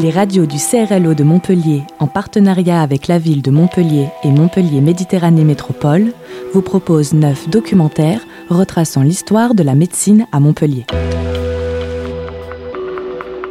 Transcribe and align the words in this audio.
Les 0.00 0.10
radios 0.10 0.46
du 0.46 0.56
CRLO 0.56 1.12
de 1.12 1.24
Montpellier, 1.24 1.82
en 1.98 2.06
partenariat 2.06 2.80
avec 2.80 3.06
la 3.06 3.18
ville 3.18 3.42
de 3.42 3.50
Montpellier 3.50 4.08
et 4.24 4.30
Montpellier 4.30 4.80
Méditerranée 4.80 5.44
Métropole, 5.44 6.14
vous 6.54 6.62
proposent 6.62 7.12
neuf 7.12 7.50
documentaires 7.50 8.22
retraçant 8.48 9.02
l'histoire 9.02 9.54
de 9.54 9.62
la 9.62 9.74
médecine 9.74 10.26
à 10.32 10.40
Montpellier. 10.40 10.86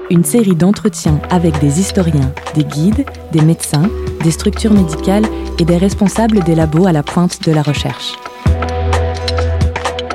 Une 0.10 0.24
série 0.24 0.56
d'entretiens 0.56 1.22
avec 1.30 1.60
des 1.60 1.80
historiens, 1.80 2.34
des 2.56 2.64
guides, 2.64 3.06
des 3.32 3.42
médecins, 3.42 3.88
des 4.24 4.32
structures 4.32 4.74
médicales 4.74 5.26
et 5.60 5.66
des 5.66 5.78
responsables 5.78 6.40
des 6.40 6.56
labos 6.56 6.88
à 6.88 6.92
la 6.92 7.04
pointe 7.04 7.44
de 7.44 7.52
la 7.52 7.62
recherche. 7.62 8.14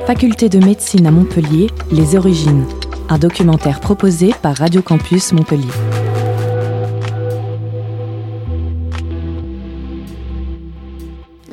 Faculté 0.04 0.48
de 0.48 0.58
médecine 0.58 1.06
à 1.06 1.12
Montpellier, 1.12 1.68
Les 1.92 2.16
origines. 2.16 2.64
Un 3.08 3.18
documentaire 3.18 3.78
proposé 3.78 4.34
par 4.42 4.57
Radio 4.57 4.82
Campus 4.82 5.32
Montpellier. 5.32 5.71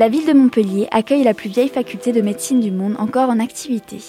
La 0.02 0.10
ville 0.10 0.26
de 0.26 0.34
Montpellier 0.34 0.88
accueille 0.90 1.24
la 1.24 1.36
plus 1.36 1.48
vieille 1.48 1.68
faculté 1.68 2.12
de 2.12 2.22
médecine 2.22 2.60
du 2.60 2.72
monde 2.72 2.96
encore 2.98 3.30
en 3.30 3.40
activité. 3.40 4.00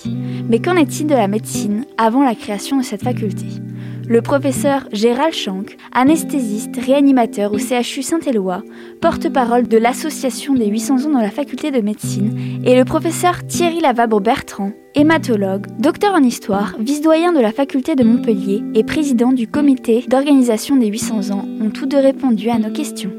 Mais 0.48 0.58
qu'en 0.58 0.74
est-il 0.74 1.06
de 1.06 1.14
la 1.14 1.28
médecine 1.28 1.84
avant 1.98 2.24
la 2.24 2.34
création 2.34 2.78
de 2.78 2.82
cette 2.82 3.02
faculté? 3.02 3.44
Le 4.08 4.22
professeur 4.22 4.88
Gérald 4.90 5.34
Schank, 5.34 5.76
anesthésiste, 5.92 6.74
réanimateur 6.76 7.52
au 7.52 7.58
CHU 7.58 8.00
Saint-Éloi, 8.00 8.62
porte-parole 9.02 9.68
de 9.68 9.76
l'association 9.76 10.54
des 10.54 10.68
800 10.68 11.04
ans 11.04 11.10
dans 11.10 11.20
la 11.20 11.30
faculté 11.30 11.70
de 11.70 11.82
médecine, 11.82 12.62
et 12.64 12.74
le 12.74 12.86
professeur 12.86 13.46
Thierry 13.46 13.80
Lavabre-Bertrand, 13.80 14.72
hématologue, 14.94 15.66
docteur 15.78 16.14
en 16.14 16.22
histoire, 16.22 16.74
vice-doyen 16.78 17.34
de 17.34 17.40
la 17.40 17.52
faculté 17.52 17.96
de 17.96 18.04
Montpellier 18.04 18.62
et 18.74 18.82
président 18.82 19.30
du 19.30 19.46
comité 19.46 20.06
d'organisation 20.08 20.76
des 20.76 20.86
800 20.86 21.32
ans, 21.32 21.44
ont 21.60 21.68
tous 21.68 21.84
deux 21.84 22.00
répondu 22.00 22.48
à 22.48 22.58
nos 22.58 22.72
questions. 22.72 23.12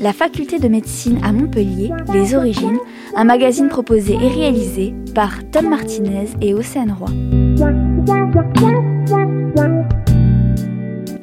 La 0.00 0.12
faculté 0.12 0.58
de 0.58 0.68
médecine 0.68 1.18
à 1.24 1.32
Montpellier, 1.32 1.90
Les 2.12 2.34
Origines, 2.34 2.78
un 3.16 3.24
magazine 3.24 3.68
proposé 3.68 4.14
et 4.14 4.28
réalisé 4.28 4.94
par 5.14 5.32
Tom 5.50 5.68
Martinez 5.68 6.28
et 6.40 6.54
Océane 6.54 6.92
Roy. 6.92 7.08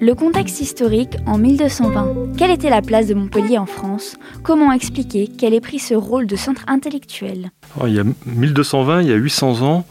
Le 0.01 0.13
contexte 0.15 0.59
historique 0.59 1.15
en 1.25 1.37
1220. 1.37 2.33
Quelle 2.37 2.51
était 2.51 2.69
la 2.69 2.81
place 2.81 3.07
de 3.07 3.13
Montpellier 3.13 3.57
en 3.57 3.65
France? 3.65 4.17
Comment 4.41 4.73
expliquer 4.73 5.27
qu'elle 5.27 5.53
ait 5.53 5.61
pris 5.61 5.79
ce 5.79 5.93
rôle 5.93 6.27
de 6.27 6.35
centre 6.35 6.63
intellectuel? 6.67 7.51
Il 7.85 7.93
y 7.93 7.99
a 7.99 8.03
1220, 8.25 9.01
il 9.03 9.07
y 9.07 9.13
a 9.13 9.15
800 9.15 9.61
ans, 9.61 9.85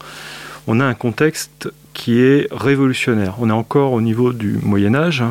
on 0.67 0.79
a 0.79 0.85
un 0.85 0.93
contexte 0.93 1.69
qui 1.93 2.19
est 2.19 2.47
révolutionnaire. 2.51 3.35
On 3.39 3.49
est 3.49 3.53
encore 3.53 3.93
au 3.93 4.01
niveau 4.01 4.33
du 4.33 4.57
Moyen 4.61 4.95
Âge, 4.95 5.23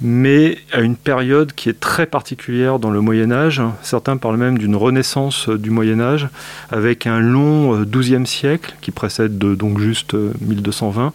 mais 0.00 0.58
à 0.72 0.80
une 0.80 0.96
période 0.96 1.52
qui 1.52 1.68
est 1.68 1.78
très 1.78 2.06
particulière 2.06 2.78
dans 2.78 2.90
le 2.90 3.00
Moyen 3.00 3.30
Âge. 3.30 3.62
Certains 3.82 4.16
parlent 4.16 4.36
même 4.36 4.58
d'une 4.58 4.76
renaissance 4.76 5.48
du 5.48 5.70
Moyen 5.70 6.00
Âge, 6.00 6.28
avec 6.70 7.06
un 7.06 7.20
long 7.20 7.82
XIIe 7.82 8.26
siècle 8.26 8.74
qui 8.80 8.90
précède 8.90 9.38
donc 9.38 9.78
juste 9.78 10.14
1220. 10.14 11.12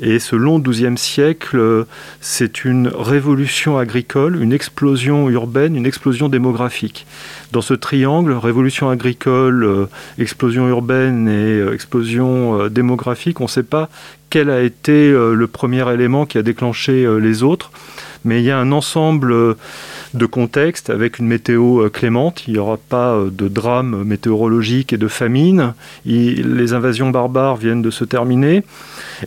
Et 0.00 0.18
ce 0.18 0.36
long 0.36 0.58
XIIe 0.58 0.96
siècle, 0.96 1.86
c'est 2.20 2.64
une 2.64 2.88
révolution 2.88 3.78
agricole, 3.78 4.40
une 4.40 4.52
explosion 4.52 5.28
urbaine, 5.28 5.76
une 5.76 5.86
explosion 5.86 6.28
démographique. 6.28 7.06
Dans 7.52 7.62
ce 7.62 7.74
triangle, 7.74 8.32
révolution 8.32 8.90
agricole, 8.90 9.88
explosion 10.18 10.68
urbaine 10.68 11.28
et 11.28 11.72
explosion 11.72 12.68
démographique, 12.68 13.40
on 13.40 13.44
ne 13.44 13.48
sait 13.48 13.62
pas 13.62 13.88
quel 14.30 14.50
a 14.50 14.60
été 14.62 15.10
le 15.10 15.46
premier 15.46 15.90
élément 15.92 16.26
qui 16.26 16.38
a 16.38 16.42
déclenché 16.42 17.06
les 17.20 17.42
autres 17.42 17.72
mais 18.24 18.40
il 18.40 18.44
y 18.44 18.50
a 18.50 18.58
un 18.58 18.72
ensemble 18.72 19.32
euh, 19.32 19.54
de 20.14 20.26
contextes 20.26 20.90
avec 20.90 21.18
une 21.18 21.26
météo 21.26 21.82
euh, 21.82 21.88
clémente. 21.88 22.44
Il 22.46 22.54
n'y 22.54 22.58
aura 22.58 22.76
pas 22.76 23.14
euh, 23.14 23.30
de 23.30 23.48
drame 23.48 24.04
météorologique 24.04 24.92
et 24.92 24.96
de 24.96 25.08
famine. 25.08 25.74
les 26.04 26.72
invasions 26.72 27.10
barbares 27.10 27.56
viennent 27.56 27.82
de 27.82 27.90
se 27.90 28.04
terminer 28.04 28.62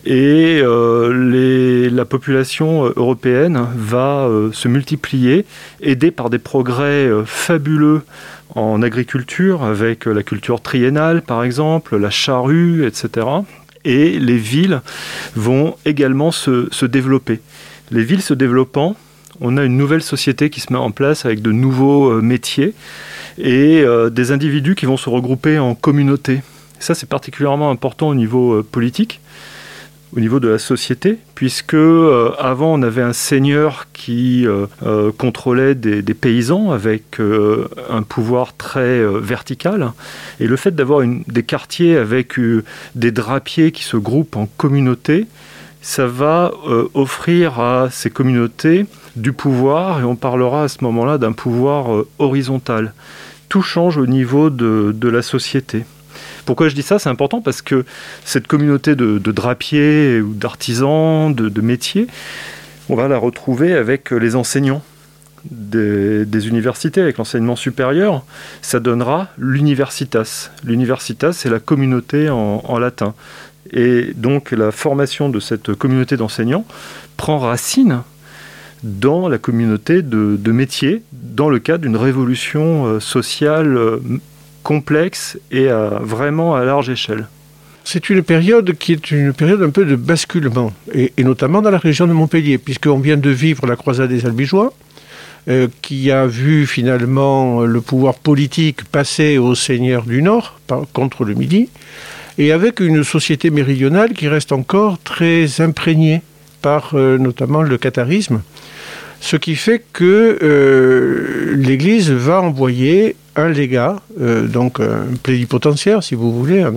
et 0.06 0.62
la 0.62 2.06
population 2.06 2.86
européenne 2.96 3.68
va 3.76 4.30
se 4.52 4.68
multiplier, 4.68 5.46
aidée 5.82 6.12
par 6.12 6.30
des 6.30 6.40
progrès 6.40 7.10
fabuleux 7.26 8.02
en 8.56 8.82
agriculture, 8.82 9.64
avec 9.64 10.06
la 10.06 10.24
culture 10.24 10.62
triennale 10.62 11.22
par 11.22 11.44
exemple, 11.44 11.98
la 11.98 12.10
charrue, 12.10 12.86
etc. 12.86 13.28
Et 13.86 14.20
les 14.20 14.38
villes 14.38 14.82
vont 15.36 15.76
également 15.86 16.32
se 16.32 16.86
développer. 16.86 17.40
Les 17.92 18.04
villes 18.04 18.22
se 18.22 18.34
développant, 18.34 18.96
on 19.42 19.58
a 19.58 19.64
une 19.64 19.76
nouvelle 19.76 20.04
société 20.04 20.50
qui 20.50 20.62
se 20.62 20.72
met 20.72 20.80
en 20.80 20.92
place 20.92 21.26
avec 21.26 21.42
de 21.42 21.52
nouveaux 21.52 22.12
euh, 22.12 22.22
métiers 22.22 22.74
et 23.38 23.82
euh, 23.82 24.10
des 24.10 24.32
individus 24.32 24.76
qui 24.76 24.86
vont 24.86 24.98
se 24.98 25.10
regrouper 25.10 25.58
en 25.58 25.74
communautés. 25.74 26.42
Ça, 26.80 26.94
c'est 26.94 27.10
particulièrement 27.10 27.72
important 27.72 28.10
au 28.10 28.16
niveau 28.16 28.54
euh, 28.54 28.64
politique, 28.64 29.20
au 30.16 30.20
niveau 30.20 30.40
de 30.40 30.48
la 30.48 30.60
société, 30.60 31.18
puisque 31.36 31.74
avant, 31.74 32.74
on 32.74 32.82
avait 32.84 33.02
un 33.02 33.14
seigneur 33.14 33.88
qui 33.94 34.46
contrôlait 35.18 35.74
des, 35.74 36.02
paysans 36.14 36.72
avec 36.72 37.22
un 37.22 38.04
pouvoir 38.04 38.54
très 38.58 39.02
vertical. 39.06 39.94
Et 40.42 40.48
le 40.48 40.58
fait 40.58 40.76
d'avoir 40.76 41.08
des 41.08 41.44
quartiers 41.44 41.96
avec 41.96 42.34
des 42.94 43.12
drapiers 43.12 43.72
qui 43.72 43.84
se 43.84 43.96
groupent 43.96 44.36
en 44.36 44.50
communautés, 44.58 45.28
ça 45.82 46.08
va 46.08 46.52
offrir 46.94 47.62
à 47.62 47.88
ces 47.90 48.10
communautés 48.10 48.88
du 49.16 49.34
pouvoir, 49.34 50.00
et 50.00 50.04
on 50.04 50.16
parlera 50.16 50.64
à 50.64 50.68
ce 50.68 50.78
moment-là 50.82 51.18
d'un 51.18 51.34
pouvoir 51.34 51.94
euh, 51.94 52.08
horizontal. 52.20 52.94
Tout 53.50 53.62
change 53.62 53.98
au 53.98 54.08
niveau 54.08 54.50
de, 54.50 55.08
la 55.10 55.22
société. 55.22 55.86
Pourquoi 56.46 56.70
je 56.70 56.76
dis 56.76 56.82
ça? 56.82 57.00
C'est 57.00 57.10
important 57.10 57.42
parce 57.42 57.62
que 57.62 57.86
cette 58.24 58.48
communauté 58.48 58.96
de, 58.96 59.20
drapiers 59.20 60.22
ou 60.22 60.34
d'artisans, 60.34 61.34
de, 61.34 61.62
métiers, 61.62 62.08
on 62.90 62.96
va 62.96 63.08
la 63.08 63.18
retrouver 63.18 63.74
avec 63.74 64.12
les 64.12 64.36
enseignants 64.36 64.82
des, 65.44 66.48
universités, 66.48 67.02
avec 67.02 67.18
l'enseignement 67.18 67.58
supérieur. 67.58 68.24
Ça 68.62 68.80
donnera 68.80 69.28
l'universitas. 69.38 70.52
L'universitas, 70.64 71.34
c'est 71.34 71.50
la 71.50 71.60
communauté 71.60 72.30
en 72.30 72.80
latin. 72.80 73.14
Et 73.72 74.14
donc 74.16 74.52
la 74.52 74.72
formation 74.72 75.30
de 75.30 75.40
cette 75.40 75.74
communauté 75.74 76.18
d'enseignants 76.18 76.66
prend 77.18 77.40
racine 77.40 78.02
dans 78.84 79.30
la 79.30 79.38
communauté 79.38 80.02
de, 80.02 80.52
métiers, 80.52 81.02
dans 81.12 81.50
le 81.50 81.60
cadre 81.60 81.84
d'une 81.84 81.98
révolution 81.98 82.86
euh, 82.86 83.00
sociale 83.00 83.78
euh, 83.78 84.00
complexe 84.64 85.40
et 85.52 85.70
vraiment 86.02 86.54
à 86.56 86.64
large 86.64 86.92
échelle. 86.92 87.28
C'est 87.84 88.12
une 88.12 88.22
période 88.22 88.74
qui 88.78 88.92
est 88.92 89.10
une 89.10 89.34
période 89.34 89.64
un 89.64 89.72
peu 89.72 89.86
de 89.86 89.96
basculement, 89.96 90.72
et, 90.94 91.12
notamment 91.18 91.64
dans 91.64 91.72
la 91.72 91.80
région 91.80 92.06
de 92.06 92.14
Montpellier, 92.14 92.60
puisqu'on 92.60 93.00
vient 93.00 93.18
de 93.18 93.32
vivre 93.32 93.66
la 93.66 93.76
croisade 93.76 94.10
des 94.10 94.24
Albigeois, 94.28 94.72
euh, 95.48 95.68
qui 95.82 96.12
a 96.12 96.28
vu 96.28 96.68
finalement 96.68 97.62
le 97.62 97.82
pouvoir 97.82 98.14
politique 98.14 98.84
passer 98.84 99.40
aux 99.40 99.56
seigneurs 99.56 100.04
du 100.04 100.22
Nord 100.22 100.60
contre 100.94 101.26
le 101.26 101.34
Midi 101.34 101.70
et 102.38 102.52
avec 102.52 102.80
une 102.80 103.04
société 103.04 103.50
méridionale 103.50 104.14
qui 104.14 104.28
reste 104.28 104.52
encore 104.52 105.00
très 105.00 105.60
imprégnée 105.60 106.22
par 106.62 106.94
notamment 106.94 107.64
le 107.64 107.78
catharisme, 107.80 108.42
ce 109.22 109.38
qui 109.38 109.56
fait 109.56 109.82
que 109.94 110.38
euh, 110.42 111.56
l'Église 111.56 112.12
va 112.12 112.42
envoyer 112.42 113.16
un 113.38 113.48
légat, 113.48 114.02
euh, 114.20 114.48
donc 114.48 114.82
un 114.82 115.06
plénipotentiaire 115.24 116.04
si 116.04 116.16
vous 116.16 116.34
voulez, 116.38 116.62
un, 116.62 116.74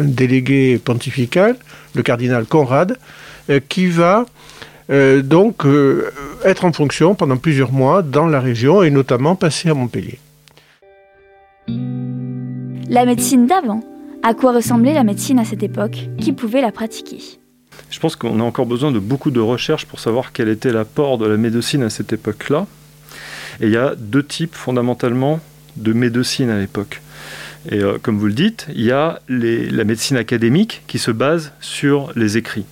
délégué 0.00 0.78
pontifical, 0.78 1.56
le 1.94 2.02
cardinal 2.02 2.44
Conrad, 2.44 2.98
qui 3.68 3.86
va 3.86 4.26
donc 4.88 5.64
être 6.44 6.64
en 6.64 6.72
fonction 6.72 7.14
pendant 7.14 7.38
plusieurs 7.38 7.72
mois 7.72 8.02
dans 8.02 8.26
la 8.26 8.40
région 8.40 8.82
et 8.82 8.90
notamment 8.90 9.34
passer 9.36 9.70
à 9.70 9.74
Montpellier. 9.74 10.18
La 12.88 13.06
médecine 13.06 13.46
d'avant. 13.46 13.80
À 14.22 14.34
quoi 14.34 14.52
ressemblait 14.52 14.94
la 14.94 15.02
médecine 15.02 15.38
à 15.38 15.44
cette 15.44 15.62
époque? 15.62 16.08
Qui 16.18 16.32
pouvait 16.32 16.60
la 16.60 16.70
pratiquer? 16.70 17.41
Je 17.92 18.00
pense 18.00 18.16
qu'on 18.16 18.40
a 18.40 18.42
encore 18.42 18.64
besoin 18.64 18.90
de 18.90 18.98
beaucoup 18.98 19.30
de 19.30 19.38
recherches 19.38 19.84
pour 19.84 20.00
savoir 20.00 20.32
quel 20.32 20.48
était 20.48 20.72
l'apport 20.72 21.18
de 21.18 21.26
la 21.26 21.36
médecine 21.36 21.82
à 21.82 21.90
cette 21.90 22.14
époque-là. 22.14 22.66
Et 23.60 23.66
il 23.66 23.70
y 23.70 23.76
a 23.76 23.94
deux 23.96 24.24
types 24.24 24.54
fondamentalement 24.54 25.40
de 25.76 25.92
médecine 25.92 26.48
à 26.48 26.58
l'époque. 26.58 27.02
Et 27.70 27.82
euh, 27.82 27.98
comme 28.00 28.18
vous 28.18 28.28
le 28.28 28.32
dites, 28.32 28.66
il 28.74 28.80
y 28.80 28.92
a 28.92 29.20
la 29.28 29.84
médecine 29.84 30.16
académique 30.16 30.82
qui 30.86 30.98
se 30.98 31.10
base 31.10 31.52
sur 31.60 32.12
les 32.16 32.38
écrits. 32.38 32.64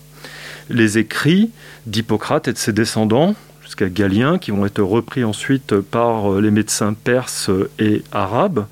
Les 0.71 0.97
écrits 0.97 1.51
d'Hippocrate 1.87 2.49
et 2.49 2.55
de 2.55 2.59
ses 2.59 2.73
descendants, 2.73 3.35
jusqu'à 3.63 3.91
Galien, 3.91 4.39
qui 4.39 4.53
vont 4.53 4.65
être 4.65 4.83
repris 4.83 5.23
ensuite 5.23 5.75
par 5.81 6.41
les 6.41 6.51
médecins 6.51 6.95
perses 6.95 7.51
et 7.79 8.03
arabes, 8.11 8.67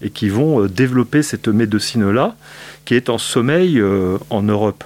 et 0.00 0.08
qui 0.08 0.30
vont 0.30 0.64
développer 0.64 1.22
cette 1.22 1.48
médecine-là, 1.48 2.36
qui 2.86 2.94
est 2.94 3.10
en 3.10 3.18
sommeil 3.18 3.82
en 4.30 4.42
Europe, 4.42 4.82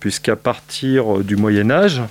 puisqu'à 0.00 0.36
partir 0.36 1.18
du 1.18 1.36
Moyen 1.36 1.70
Âge, 1.70 2.02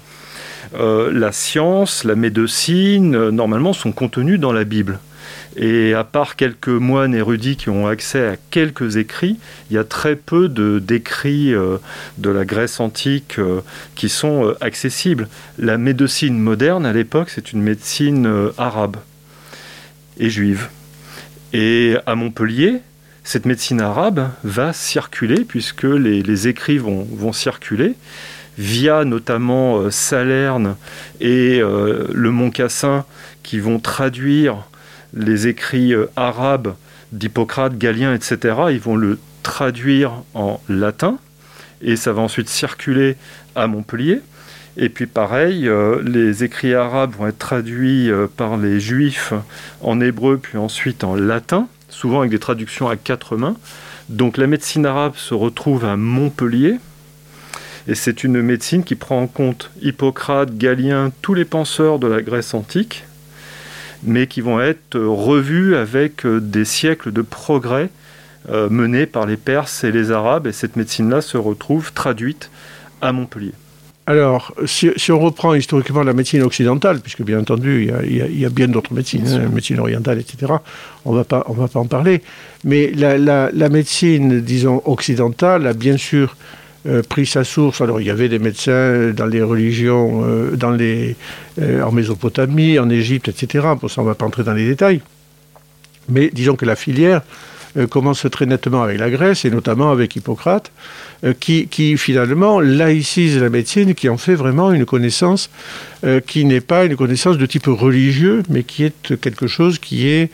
la 0.74 1.32
science, 1.32 2.04
la 2.04 2.16
médecine, 2.16 3.30
normalement, 3.30 3.74
sont 3.74 3.92
contenues 3.92 4.38
dans 4.38 4.52
la 4.52 4.64
Bible. 4.64 5.00
Et 5.58 5.94
à 5.94 6.04
part 6.04 6.36
quelques 6.36 6.68
moines 6.68 7.16
érudits 7.16 7.56
qui 7.56 7.70
ont 7.70 7.88
accès 7.88 8.28
à 8.28 8.36
quelques 8.52 8.98
écrits, 8.98 9.40
il 9.70 9.76
y 9.76 9.80
a 9.80 9.86
très 9.86 10.16
peu 10.16 10.50
d'écrits 10.50 11.54
euh, 11.54 11.78
de 12.18 12.30
la 12.30 12.44
Grèce 12.44 12.80
antique 12.82 13.40
euh, 13.40 13.62
qui 13.96 14.10
sont 14.10 14.48
euh, 14.48 14.58
accessibles. 14.60 15.30
La 15.58 15.78
médecine 15.78 16.38
moderne, 16.38 16.86
à 16.86 16.92
l'époque, 16.92 17.30
c'est 17.30 17.54
une 17.54 17.62
médecine 17.62 18.52
arabe 18.58 18.98
et 20.18 20.30
juive. 20.30 20.68
Et 21.54 21.96
à 22.06 22.16
Montpellier, 22.16 22.82
cette 23.25 23.45
médecine 23.45 23.81
arabe 23.81 24.30
va 24.45 24.72
circuler, 24.72 25.44
puisque 25.44 25.83
les, 25.83 26.48
écrits 26.48 26.77
vont, 26.77 27.33
circuler, 27.33 27.95
via 28.57 29.04
notamment 29.04 29.92
Salerne 29.92 30.77
et 31.19 31.60
le 31.60 32.31
Mont 32.31 32.51
Cassin, 32.51 33.04
qui 33.44 33.60
vont 33.60 33.80
traduire 33.80 34.63
les 35.16 35.48
écrits 35.48 35.94
euh, 35.94 36.07
arabes 36.16 36.75
d'Hippocrate, 37.12 37.77
Galien, 37.77 38.13
etc., 38.13 38.56
ils 38.72 38.80
vont 38.80 38.98
le 38.98 39.18
traduire 39.44 40.12
en 40.33 40.60
latin 40.68 41.18
et 41.81 41.95
ça 41.95 42.12
va 42.13 42.22
ensuite 42.22 42.50
circuler 42.50 43.16
à 43.56 43.68
Montpellier. 43.68 44.22
Et 44.77 44.89
puis 44.89 45.06
pareil, 45.06 45.68
euh, 45.68 46.01
les 46.04 46.44
écrits 46.44 46.74
arabes 46.74 47.13
vont 47.18 47.27
être 47.27 47.38
traduits 47.38 48.10
euh, 48.10 48.27
par 48.27 48.57
les 48.57 48.80
juifs 48.80 49.33
en 49.81 50.01
hébreu, 50.01 50.38
puis 50.38 50.57
ensuite 50.57 51.04
en 51.04 51.16
latin, 51.16 51.68
souvent 51.96 52.20
avec 52.20 52.32
des 52.32 52.40
traductions 52.40 52.90
à 52.90 52.98
quatre 52.98 53.38
mains. 53.38 53.56
Donc 54.10 54.38
la 54.38 54.48
médecine 54.48 54.86
arabe 54.86 55.16
se 55.16 55.34
retrouve 55.34 55.86
à 55.86 55.96
Montpellier, 55.96 56.76
et 57.88 57.96
c'est 57.96 58.24
une 58.24 58.42
médecine 58.42 58.84
qui 58.84 58.96
prend 58.96 59.22
en 59.22 59.28
compte 59.28 59.72
Hippocrate, 59.82 60.58
Galien, 60.58 61.12
tous 61.22 61.34
les 61.34 61.46
penseurs 61.46 61.98
de 62.00 62.08
la 62.08 62.22
Grèce 62.22 62.54
antique, 62.54 63.06
mais 64.04 64.28
qui 64.28 64.42
vont 64.42 64.60
être 64.60 65.00
revus 65.00 65.76
avec 65.76 66.26
euh, 66.26 66.40
des 66.40 66.66
siècles 66.66 67.12
de 67.12 67.22
progrès 67.22 67.90
euh, 68.50 68.70
menés 68.70 69.06
par 69.06 69.26
les 69.26 69.38
Perses 69.38 69.84
et 69.84 69.92
les 69.92 70.12
Arabes, 70.12 70.48
et 70.48 70.52
cette 70.52 70.76
médecine-là 70.76 71.22
se 71.22 71.38
retrouve 71.38 71.94
traduite 71.94 72.52
à 73.02 73.12
Montpellier. 73.12 73.54
Alors, 74.07 74.54
si, 74.68 74.92
on 75.12 75.19
reprend 75.19 75.56
historiquement 75.56 76.04
la 76.04 76.13
médecine 76.13 76.44
occidentale, 76.44 77.00
puisque 77.00 77.24
bien 77.24 77.40
entendu, 77.40 77.92
il 78.04 78.40
y 78.40 78.46
a, 78.46 78.50
bien 78.50 78.68
d'autres 78.68 78.94
médecines, 78.94 79.28
hein, 79.28 79.50
médecine 79.52 79.80
orientale, 79.80 80.19
etc., 80.19 80.54
on 81.06 81.13
ne 81.13 81.18
va 81.18 81.24
pas 81.24 81.44
en 81.48 81.86
parler, 81.86 82.22
mais 82.63 82.92
la, 82.92 83.18
la, 83.18 83.69
médecine, 83.69 84.42
disons, 84.42 84.84
occidentale 84.86 85.66
a 85.66 85.74
bien 85.74 85.98
sûr 85.98 86.36
euh, 86.88 87.02
pris 87.02 87.25
sa 87.25 87.44
source. 87.44 87.81
Alors 87.81 88.00
il 88.00 88.06
y 88.06 88.12
avait 88.12 88.30
des 88.30 88.38
médecins 88.38 89.10
dans 89.10 89.25
les 89.25 89.42
religions, 89.42 90.24
euh, 90.24 90.56
dans 90.56 90.69
les, 90.69 91.16
euh, 91.60 91.81
en 91.81 91.92
Mésopotamie, 91.92 92.78
en 92.78 92.92
Égypte, 92.92 93.28
etc. 93.28 93.66
Pour 93.80 93.90
ça, 93.90 94.01
on 94.01 94.04
ne 94.04 94.10
va 94.10 94.16
pas 94.16 94.28
entrer 94.28 94.44
dans 94.44 94.54
les 94.54 94.68
détails. 94.68 95.01
Mais 96.10 96.30
disons 96.31 96.56
que 96.56 96.66
la 96.66 96.75
filière 96.75 97.24
commence 97.89 98.25
très 98.31 98.45
nettement 98.45 98.83
avec 98.83 99.00
la 99.00 99.10
Grèce 99.10 99.45
et 99.45 99.50
notamment 99.50 99.92
avec 99.92 100.16
Hippocrate, 100.16 100.72
qui, 101.39 101.68
qui, 101.68 101.98
finalement 101.98 102.60
laïcise 102.60 103.38
la 103.39 103.50
médecine, 103.50 103.95
qui 103.95 104.10
en 104.10 104.18
fait 104.18 104.36
vraiment 104.36 104.72
une 104.72 104.86
connaissance 104.86 105.50
qui 106.27 106.45
n'est 106.45 106.62
pas 106.62 106.86
une 106.86 106.95
connaissance 106.95 107.38
de 107.38 107.45
type 107.45 107.66
religieux, 107.68 108.44
mais 108.50 108.63
qui 108.63 108.83
est 108.83 109.19
quelque 109.19 109.48
chose 109.48 109.80
qui 109.80 110.07
est 110.07 110.30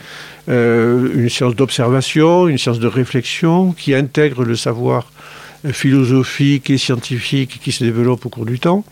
une 0.47 1.29
science 1.29 1.55
d'observation, 1.55 2.47
une 2.47 2.57
science 2.57 2.79
de 2.79 2.87
réflexion, 2.87 3.71
qui 3.71 3.95
intègre 3.95 4.43
le 4.43 4.55
savoir 4.55 5.11
philosophique 5.71 6.69
et 6.69 6.77
scientifique 6.77 7.59
qui 7.63 7.71
se 7.71 7.83
développe 7.83 8.25
au 8.25 8.29
cours 8.29 8.45
du 8.45 8.59
temps. 8.59 8.83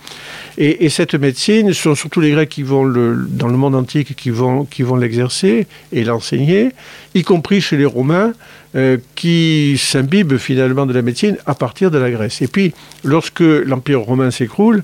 Et, 0.58 0.90
cette 0.90 1.16
médecine, 1.16 1.74
ce 1.74 1.82
sont 1.82 1.96
surtout 1.96 2.22
les 2.22 2.32
Grecs 2.32 2.50
qui 2.50 2.64
vont 2.64 2.86
dans 2.86 3.48
le 3.48 3.58
monde 3.58 3.76
antique 3.76 4.16
qui 4.16 4.30
vont, 4.30 4.66
qui 4.66 4.84
vont 4.84 4.96
l'exercer 4.96 5.68
et 5.92 6.04
l'enseigner, 6.04 6.70
y 7.16 7.24
compris 7.24 7.62
chez 7.62 7.78
les 7.78 7.86
Romains, 7.86 8.34
euh, 8.76 8.98
qui 9.16 9.80
s'imbibent 9.80 10.38
finalement 10.38 10.86
de 10.86 10.94
la 10.94 11.02
médecine 11.02 11.38
à 11.48 11.56
partir 11.56 11.90
de 11.90 11.98
la 11.98 12.12
Grèce. 12.12 12.44
Et 12.44 12.48
puis, 12.48 12.72
lorsque 13.04 13.40
l'Empire 13.40 14.02
romain 14.02 14.30
s'écroule, 14.30 14.84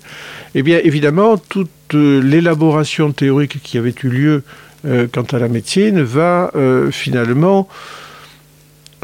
eh 0.55 0.63
bien 0.63 0.79
évidemment, 0.83 1.37
toute 1.37 1.69
euh, 1.93 2.19
l'élaboration 2.19 3.11
théorique 3.11 3.61
qui 3.61 3.77
avait 3.77 3.93
eu 4.03 4.07
lieu 4.07 4.43
euh, 4.87 5.05
quant 5.11 5.27
à 5.31 5.37
la 5.37 5.49
médecine 5.49 6.01
va 6.01 6.51
finalement 6.91 7.67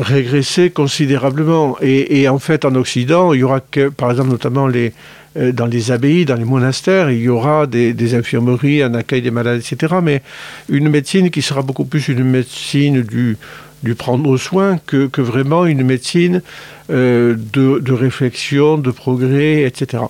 régresser 0.02 0.70
considérablement. 0.70 1.78
Et, 1.82 2.28
en 2.28 2.40
fait, 2.40 2.66
en 2.66 2.76
Occident, 2.76 3.34
il 3.34 3.42
y 3.42 3.44
aura 3.44 3.60
que, 3.60 3.90
par 3.90 4.12
exemple, 4.12 4.30
notamment 4.30 4.68
les, 4.68 4.94
euh, 5.38 5.52
dans 5.52 5.66
les 5.66 5.92
abbayes, 5.92 6.26
dans 6.26 6.36
les 6.36 6.46
monastères, 6.46 7.12
il 7.12 7.22
y 7.22 7.30
aura 7.30 7.68
des, 7.68 8.16
infirmeries, 8.16 8.82
un 8.82 8.94
accueil 8.94 9.22
des 9.22 9.32
malades, 9.32 9.60
etc. 9.60 9.96
Mais 10.04 10.22
une 10.70 10.90
médecine 10.90 11.30
qui 11.30 11.42
sera 11.42 11.62
beaucoup 11.62 11.86
plus 11.86 12.08
une 12.08 12.24
médecine 12.24 13.02
du, 13.02 13.38
du 13.84 13.96
prendre 13.96 14.36
soin 14.38 14.80
que, 14.86 15.08
que 15.08 15.22
vraiment 15.22 15.66
une 15.66 15.84
médecine 15.84 16.42
euh, 16.90 17.36
de, 17.54 17.80
de, 17.80 17.94
réflexion, 17.94 18.78
de 18.78 18.92
progrès, 18.92 19.64
etc. 19.64 20.04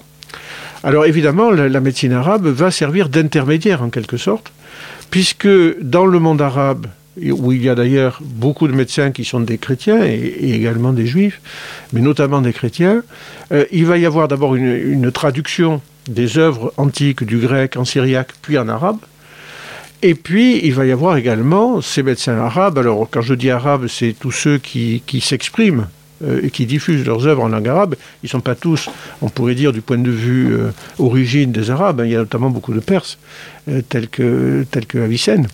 Alors 0.83 1.05
évidemment, 1.05 1.51
la 1.51 1.79
médecine 1.79 2.13
arabe 2.13 2.47
va 2.47 2.71
servir 2.71 3.09
d'intermédiaire 3.09 3.83
en 3.83 3.89
quelque 3.89 4.17
sorte, 4.17 4.51
puisque 5.11 5.47
dans 5.79 6.07
le 6.07 6.17
monde 6.17 6.41
arabe, 6.41 6.87
où 7.29 7.51
il 7.51 7.63
y 7.63 7.69
a 7.69 7.75
d'ailleurs 7.75 8.19
beaucoup 8.23 8.67
de 8.67 8.73
médecins 8.73 9.11
qui 9.11 9.25
sont 9.25 9.39
des 9.39 9.57
chrétiens 9.57 10.03
et, 10.03 10.53
également 10.53 10.93
des 10.93 11.05
juifs, 11.05 11.41
mais 11.93 12.01
notamment 12.01 12.41
des 12.41 12.53
chrétiens, 12.53 13.03
euh, 13.51 13.65
il 13.71 13.85
va 13.85 13.97
y 13.97 14.05
avoir 14.05 14.27
d'abord 14.27 14.55
une, 14.55 15.11
traduction 15.11 15.81
des 16.07 16.37
œuvres 16.37 16.73
antiques 16.77 17.23
du 17.23 17.37
grec 17.37 17.77
en 17.77 17.85
syriaque 17.85 18.31
puis 18.41 18.57
en 18.57 18.67
arabe. 18.67 18.97
Et 20.01 20.15
puis, 20.15 20.59
il 20.63 20.73
va 20.73 20.85
y 20.85 20.91
avoir 20.91 21.15
également 21.17 21.79
ces 21.79 22.01
médecins 22.01 22.37
arabes. 22.37 22.79
Alors, 22.79 23.07
quand 23.11 23.21
je 23.21 23.35
dis 23.35 23.51
arabe, 23.51 23.85
c'est 23.87 24.15
tous 24.19 24.31
ceux 24.31 24.57
qui, 24.57 25.03
s'expriment 25.21 25.87
euh, 26.23 26.41
et 26.43 26.49
qui 26.49 26.65
diffusent 26.65 27.05
leurs 27.05 27.27
œuvres 27.27 27.43
en 27.43 27.49
langue 27.49 27.67
arabe. 27.67 27.95
Ils 28.23 28.25
ne 28.25 28.29
sont 28.29 28.39
pas 28.39 28.55
tous, 28.55 28.89
on 29.21 29.29
pourrait 29.29 29.53
dire, 29.53 29.71
du 29.71 29.81
point 29.81 29.99
de 29.99 30.09
vue 30.09 30.55
euh, 30.55 30.71
origine 30.97 31.51
des 31.51 31.69
Arabes. 31.69 32.01
Il 32.03 32.11
y 32.11 32.15
a 32.15 32.19
notamment 32.19 32.49
beaucoup 32.49 32.73
de 32.73 32.79
Perses, 32.79 33.19
tels, 33.89 34.07
que, 34.07 34.65
tels 34.71 34.87
que 34.87 34.97
Avicenne. 34.97 35.47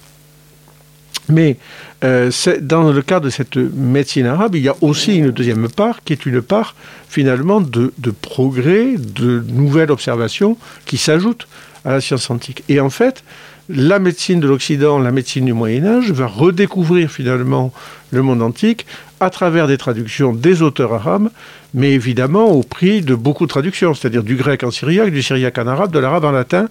Mais 1.30 1.58
euh, 2.04 2.32
dans 2.62 2.92
le 2.92 3.02
cadre 3.02 3.26
de 3.26 3.30
cette 3.30 3.58
médecine 3.58 4.26
arabe, 4.26 4.56
il 4.56 4.64
y 4.64 4.70
a 4.70 4.76
aussi 4.82 5.18
une 5.18 5.32
deuxième 5.32 5.68
part 5.70 6.04
qui 6.04 6.14
est 6.14 6.26
une 6.26 6.42
part 6.42 6.76
finalement 7.10 7.62
de, 7.62 7.92
progrès, 8.22 8.96
de 8.98 9.44
nouvelles 9.48 9.92
observations 9.92 10.58
qui 10.86 10.98
s'ajoutent 10.98 11.48
à 11.86 11.92
la 11.92 12.02
science 12.02 12.30
antique. 12.30 12.64
Et 12.70 12.80
en 12.80 12.90
fait, 12.90 13.24
la 13.70 14.00
médecine 14.00 14.40
de 14.40 14.48
l'Occident, 14.48 15.00
la 15.00 15.12
médecine 15.12 15.46
du 15.46 15.54
Moyen 15.54 15.86
Âge, 15.86 16.12
va 16.12 16.28
redécouvrir 16.28 17.12
finalement 17.12 17.74
le 18.12 18.22
monde 18.22 18.42
antique 18.42 18.86
à 19.20 19.30
travers 19.30 19.68
des 19.68 19.78
traductions 19.78 20.34
des 20.34 20.62
auteurs 20.62 20.94
arabes, 20.94 21.30
mais 21.74 21.92
évidemment 21.92 22.52
au 22.52 22.64
prix 22.64 23.02
de 23.02 23.16
beaucoup 23.16 23.46
de 23.46 23.50
traductions, 23.50 23.94
c'est-à-dire 23.94 24.24
du 24.24 24.36
grec 24.36 24.64
en 24.64 24.72
syriaque, 24.72 25.12
du 25.12 25.24
syriaque 25.24 25.58
en 25.58 25.68
arabe, 25.68 25.92
de 25.92 26.00
l'arabe 26.00 26.26
en 26.26 26.32
latin, 26.32 26.68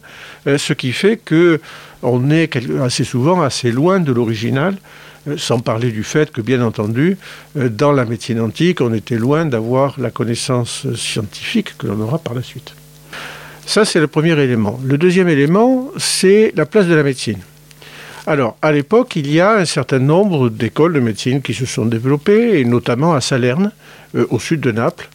euh, 0.47 0.59
ce 0.59 0.73
qui 0.73 0.93
fait 0.93 1.17
que 1.17 1.61
on 2.03 2.31
est 2.31 2.57
assez 2.83 3.05
souvent 3.05 3.43
assez 3.43 3.73
loin 3.73 4.01
de 4.01 4.13
l'original, 4.13 4.77
euh, 5.29 5.37
sans 5.37 5.59
parler 5.59 5.91
du 5.91 6.05
fait 6.05 6.31
que, 6.31 6.41
bien 6.41 6.63
entendu, 6.63 7.17
euh, 7.57 7.69
dans 7.69 7.93
la 7.93 8.05
médecine 8.05 8.41
antique, 8.41 8.81
on 8.81 8.93
était 8.93 9.19
loin 9.19 9.45
d'avoir 9.45 9.99
la 9.99 10.11
connaissance 10.11 10.87
scientifique 10.95 11.77
que 11.79 11.87
l'on 11.87 12.01
aura 12.01 12.19
par 12.19 12.35
la 12.35 12.43
suite. 12.43 12.75
Ça, 13.67 13.85
c'est 13.85 13.99
le 13.99 14.07
premier 14.07 14.39
élément. 14.39 14.79
Le 14.85 14.97
deuxième 14.97 15.29
élément, 15.29 15.91
c'est 15.97 16.53
la 16.55 16.67
place 16.67 16.87
de 16.87 16.95
la 16.95 17.03
médecine. 17.03 17.39
Alors, 18.29 18.57
à 18.61 18.73
l'époque, 18.73 19.15
il 19.15 19.33
y 19.33 19.41
a 19.41 19.53
un 19.53 19.65
certain 19.65 20.01
nombre 20.01 20.49
d'écoles 20.49 20.93
de 20.93 20.99
médecine 20.99 21.41
qui 21.41 21.55
se 21.55 21.65
sont 21.65 21.87
développées, 21.87 22.59
et 22.59 22.65
notamment 22.65 23.15
à 23.15 23.21
Salerne, 23.21 23.71
euh, 24.17 24.27
au 24.31 24.41
sud 24.41 24.61
de 24.61 24.73
Naples. 24.73 25.09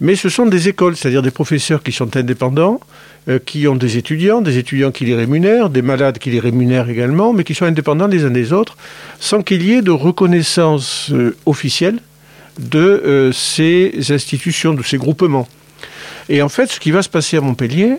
Mais 0.00 0.16
ce 0.16 0.28
sont 0.28 0.44
des 0.44 0.68
écoles, 0.68 0.96
c'est-à-dire 0.96 1.22
des 1.22 1.30
professeurs 1.30 1.84
qui 1.84 1.92
sont 1.92 2.16
indépendants, 2.16 2.80
euh, 3.28 3.38
qui 3.38 3.68
ont 3.68 3.76
des 3.76 3.96
étudiants, 3.96 4.40
des 4.40 4.58
étudiants 4.58 4.90
qui 4.90 5.04
les 5.04 5.14
rémunèrent, 5.14 5.70
des 5.70 5.82
malades 5.82 6.18
qui 6.18 6.30
les 6.30 6.40
rémunèrent 6.40 6.90
également, 6.90 7.32
mais 7.32 7.44
qui 7.44 7.54
sont 7.54 7.64
indépendants 7.64 8.08
les 8.08 8.24
uns 8.24 8.30
des 8.30 8.52
autres, 8.52 8.76
sans 9.20 9.42
qu'il 9.42 9.62
y 9.62 9.74
ait 9.74 9.82
de 9.82 9.92
reconnaissance 9.92 11.10
euh, 11.12 11.36
officielle 11.46 12.00
de 12.58 13.30
ces 13.32 13.94
institutions, 14.10 14.74
de 14.74 14.82
ces 14.82 14.96
groupements. 14.96 15.46
Et 16.28 16.42
en 16.42 16.48
fait, 16.48 16.66
ce 16.72 16.80
qui 16.80 16.90
va 16.90 17.02
se 17.02 17.08
passer 17.08 17.36
à 17.36 17.40
Montpellier, 17.40 17.98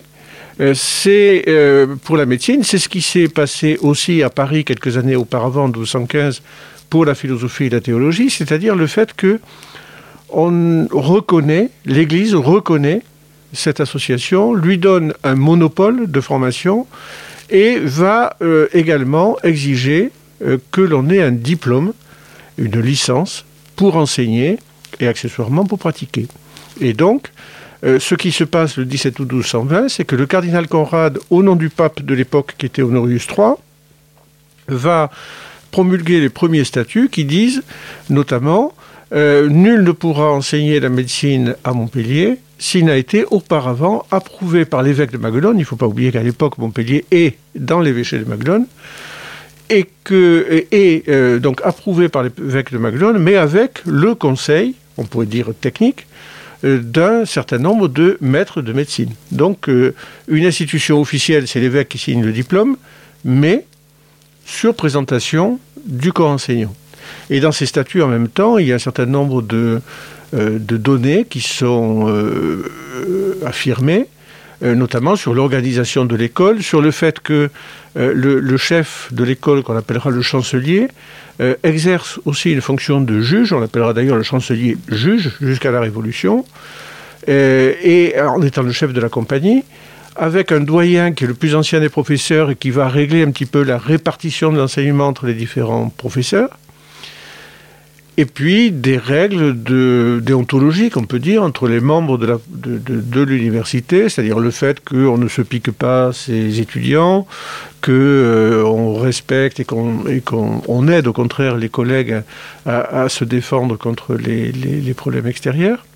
c'est 0.74 1.44
euh, 1.48 1.96
pour 2.04 2.16
la 2.16 2.26
médecine, 2.26 2.62
c'est 2.62 2.78
ce 2.78 2.88
qui 2.88 3.00
s'est 3.00 3.28
passé 3.28 3.78
aussi 3.80 4.22
à 4.22 4.28
Paris 4.28 4.64
quelques 4.64 4.98
années 4.98 5.16
auparavant, 5.16 5.64
en 5.64 5.68
1215, 5.68 6.42
pour 6.90 7.04
la 7.04 7.14
philosophie 7.14 7.64
et 7.64 7.70
la 7.70 7.80
théologie, 7.80 8.30
c'est-à-dire 8.30 8.76
le 8.76 8.86
fait 8.86 9.14
que 9.14 9.40
on 10.28 10.86
reconnaît, 10.90 11.70
l'Église 11.86 12.34
reconnaît 12.34 13.02
cette 13.52 13.80
association, 13.80 14.54
lui 14.54 14.78
donne 14.78 15.14
un 15.24 15.34
monopole 15.34 16.10
de 16.10 16.20
formation 16.20 16.86
et 17.48 17.78
va 17.78 18.36
euh, 18.42 18.68
également 18.72 19.36
exiger 19.42 20.10
euh, 20.44 20.58
que 20.70 20.82
l'on 20.82 21.08
ait 21.10 21.22
un 21.22 21.32
diplôme, 21.32 21.92
une 22.58 22.80
licence, 22.80 23.44
pour 23.76 23.96
enseigner 23.96 24.58
et 25.00 25.08
accessoirement 25.08 25.64
pour 25.64 25.78
pratiquer. 25.78 26.28
Et 26.80 26.92
donc, 26.92 27.32
euh, 27.84 27.98
ce 27.98 28.14
qui 28.14 28.32
se 28.32 28.44
passe 28.44 28.76
le 28.76 28.84
17 28.84 29.18
août 29.20 29.32
1220, 29.32 29.88
c'est 29.88 30.04
que 30.04 30.16
le 30.16 30.26
cardinal 30.26 30.68
Conrad, 30.68 31.18
au 31.30 31.42
nom 31.42 31.56
du 31.56 31.70
pape 31.70 32.02
de 32.02 32.14
l'époque 32.14 32.54
qui 32.58 32.66
était 32.66 32.82
Honorius 32.82 33.26
III, 33.26 33.54
va 34.68 35.10
promulguer 35.70 36.20
les 36.20 36.28
premiers 36.28 36.64
statuts 36.64 37.08
qui 37.10 37.24
disent 37.24 37.62
notamment 38.08 38.72
nul 39.12 39.82
ne 39.82 39.90
pourra 39.90 40.30
enseigner 40.30 40.78
la 40.78 40.88
médecine 40.88 41.56
à 41.64 41.72
Montpellier 41.72 42.38
s'il 42.60 42.84
n'a 42.84 42.96
été 42.96 43.24
auparavant 43.30 44.04
approuvé 44.10 44.64
par 44.66 44.82
l'évêque 44.82 45.10
de 45.10 45.18
Maguelone. 45.18 45.56
Il 45.56 45.60
ne 45.60 45.64
faut 45.64 45.76
pas 45.76 45.86
oublier 45.86 46.12
qu'à 46.12 46.22
l'époque, 46.22 46.58
Montpellier 46.58 47.06
est 47.10 47.36
dans 47.56 47.80
l'évêché 47.80 48.18
de 48.18 48.24
Maguelone. 48.24 48.66
Et, 49.70 49.86
euh, 51.08 51.38
donc 51.38 51.60
approuvé 51.64 52.08
par 52.08 52.24
l'évêque 52.24 52.72
de 52.72 52.78
Maguelone, 52.78 53.18
mais 53.18 53.36
avec 53.36 53.80
le 53.86 54.14
conseil, 54.14 54.74
on 54.98 55.04
pourrait 55.04 55.26
dire 55.26 55.48
technique, 55.58 56.06
euh, 56.06 56.09
d'un 56.62 57.24
certain 57.24 57.58
nombre 57.58 57.88
de 57.88 58.18
maîtres 58.20 58.62
de 58.62 58.72
médecine. 58.72 59.10
Donc, 59.32 59.68
euh, 59.68 59.94
une 60.28 60.44
institution 60.44 61.00
officielle, 61.00 61.48
c'est 61.48 61.60
l'évêque 61.60 61.88
qui 61.88 61.98
signe 61.98 62.22
le 62.22 62.32
diplôme, 62.32 62.76
mais 63.24 63.66
sur 64.44 64.74
présentation 64.74 65.58
du 65.86 66.12
corps 66.12 66.30
enseignant. 66.30 66.74
Et 67.30 67.40
dans 67.40 67.52
ces 67.52 67.66
statuts, 67.66 68.02
en 68.02 68.08
même 68.08 68.28
temps, 68.28 68.58
il 68.58 68.66
y 68.66 68.72
a 68.72 68.74
un 68.74 68.80
certain 68.80 69.06
nombre 69.06 69.42
de, 69.42 69.80
euh, 70.34 70.58
données 70.58 71.26
qui 71.28 71.40
sont 71.40 72.06
euh, 72.08 73.38
affirmées, 73.44 74.06
euh, 74.62 74.74
notamment 74.74 75.16
sur 75.16 75.34
l'organisation 75.34 76.04
de 76.04 76.14
l'école, 76.16 76.62
sur 76.62 76.80
le 76.80 76.90
fait 76.90 77.20
que 77.20 77.50
le, 77.96 78.56
chef 78.56 79.08
de 79.12 79.24
l'école, 79.24 79.62
qu'on 79.62 79.76
appellera 79.76 80.10
le 80.10 80.22
chancelier, 80.22 80.88
exerce 81.62 82.20
aussi 82.24 82.52
une 82.52 82.60
fonction 82.60 83.00
de 83.00 83.20
juge, 83.20 83.52
on 83.52 83.60
l'appellera 83.60 83.92
d'ailleurs 83.92 84.16
le 84.16 84.22
chancelier 84.22 84.76
juge 84.88 85.30
jusqu'à 85.40 85.70
la 85.70 85.80
Révolution, 85.80 86.44
et 87.26 88.14
en 88.20 88.42
étant 88.42 88.62
le 88.62 88.72
chef 88.72 88.92
de 88.92 89.00
la 89.00 89.08
compagnie, 89.08 89.64
avec 90.16 90.52
un 90.52 90.60
doyen 90.60 91.12
qui 91.12 91.24
est 91.24 91.26
le 91.26 91.34
plus 91.34 91.54
ancien 91.54 91.80
des 91.80 91.88
professeurs 91.88 92.50
et 92.50 92.56
qui 92.56 92.70
va 92.70 92.88
régler 92.88 93.22
un 93.22 93.30
petit 93.30 93.46
peu 93.46 93.62
la 93.62 93.78
répartition 93.78 94.52
de 94.52 94.58
l'enseignement 94.58 95.06
entre 95.06 95.26
les 95.26 95.34
différents 95.34 95.88
professeurs 95.88 96.50
et 98.16 98.24
puis 98.24 98.70
des 98.70 98.98
règles 98.98 99.62
de 99.62 100.20
déontologique, 100.22 100.96
on 100.96 101.04
peut 101.04 101.18
dire, 101.18 101.42
entre 101.42 101.68
les 101.68 101.80
membres 101.80 102.18
de, 102.18 102.38
de, 102.48 103.22
l'université, 103.22 104.08
c'est-à-dire 104.08 104.40
le 104.40 104.50
fait 104.50 104.80
qu'on 104.84 105.16
ne 105.16 105.28
se 105.28 105.42
pique 105.42 105.70
pas 105.70 106.12
ses 106.12 106.60
étudiants, 106.60 107.26
qu'on 107.82 107.92
euh, 107.92 108.92
respecte 108.98 109.60
et 109.60 109.64
qu'on 109.64 110.88
aide 110.88 111.06
au 111.06 111.12
contraire 111.12 111.56
les 111.56 111.68
collègues 111.68 112.22
à, 112.66 113.08
se 113.08 113.24
défendre 113.24 113.76
contre 113.78 114.14
les, 114.14 114.94
problèmes 114.94 115.26
extérieurs. 115.26 115.86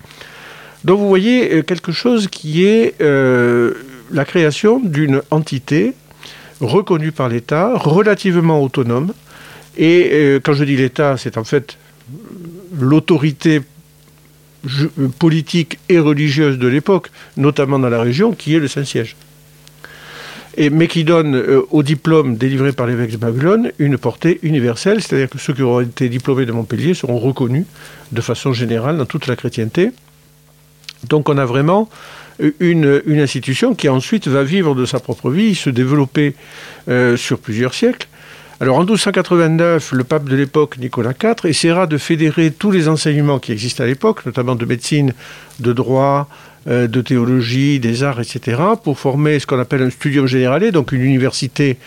Donc 0.83 0.99
vous 0.99 1.09
voyez 1.09 1.53
euh, 1.53 1.61
quelque 1.63 1.91
chose 1.91 2.27
qui 2.27 2.65
est 2.65 2.99
euh, 3.01 3.73
la 4.11 4.23
création 4.23 4.79
d'une 4.79 5.21
entité 5.31 5.93
reconnue 6.61 7.11
par 7.11 7.27
l'État, 7.27 7.73
relativement 7.75 8.63
autonome. 8.63 9.11
Et 9.77 10.39
quand 10.41 10.53
je 10.53 10.63
dis 10.63 10.77
l'État, 10.77 11.17
c'est 11.17 11.37
en 11.37 11.43
fait 11.43 11.77
l'autorité 12.79 13.61
politique 15.19 15.79
et 15.89 15.99
religieuse 15.99 16.57
de 16.57 16.67
l'époque, 16.67 17.11
notamment 17.37 17.79
dans 17.79 17.89
la 17.89 18.01
région, 18.01 18.31
qui 18.31 18.55
est 18.55 18.59
le 18.59 18.67
Saint-Siège. 18.67 19.15
Et, 20.57 20.69
mais 20.69 20.87
qui 20.87 21.03
donne 21.03 21.35
euh, 21.35 21.61
au 21.71 21.83
diplôme 21.83 22.37
délivré 22.37 22.71
par 22.71 22.87
l'évêque 22.87 23.11
de 23.11 23.17
Babylone 23.17 23.71
une 23.77 23.97
portée 23.97 24.39
universelle, 24.41 25.01
c'est-à-dire 25.01 25.29
que 25.29 25.37
ceux 25.37 25.53
qui 25.53 25.61
auront 25.61 25.81
été 25.81 26.07
diplômés 26.07 26.45
de 26.45 26.53
Montpellier 26.53 26.93
seront 26.93 27.19
reconnus 27.19 27.65
de 28.13 28.21
façon 28.21 28.53
générale 28.53 28.97
dans 28.97 29.05
toute 29.05 29.27
la 29.27 29.35
chrétienté. 29.35 29.91
Donc 31.09 31.27
on 31.27 31.37
a 31.37 31.45
vraiment 31.45 31.89
une, 32.59 33.01
institution 33.07 33.75
qui 33.75 33.89
ensuite 33.89 34.27
va 34.27 34.43
vivre 34.43 34.75
de 34.75 34.85
sa 34.85 34.99
propre 34.99 35.29
vie, 35.29 35.55
se 35.55 35.69
développer 35.69 36.35
euh, 36.87 37.17
sur 37.17 37.39
plusieurs 37.39 37.73
siècles. 37.73 38.07
Alors 38.61 38.77
en 38.77 38.85
1289, 38.85 39.91
le 39.91 40.03
pape 40.05 40.29
de 40.29 40.35
l'époque, 40.37 40.77
Nicolas 40.77 41.11
IV, 41.21 41.49
essaiera 41.49 41.87
de 41.87 41.97
fédérer 41.97 42.51
tous 42.51 42.71
les 42.71 42.87
enseignements 42.87 43.37
qui 43.37 43.51
existent 43.51 43.83
à 43.83 43.87
l'époque, 43.87 44.25
notamment 44.25 44.55
de 44.55 44.63
médecine, 44.63 45.13
de 45.59 45.73
droit, 45.73 46.29
euh, 46.67 46.87
de 46.87 47.01
théologie, 47.01 47.81
des 47.81 48.03
arts, 48.03 48.21
etc., 48.21 48.61
pour 48.81 48.97
former 48.97 49.39
ce 49.39 49.45
qu'on 49.45 49.59
appelle 49.59 49.81
un 49.81 49.89
studium 49.89 50.25
généralé, 50.25 50.71
donc 50.71 50.93
une 50.93 51.01
université 51.01 51.77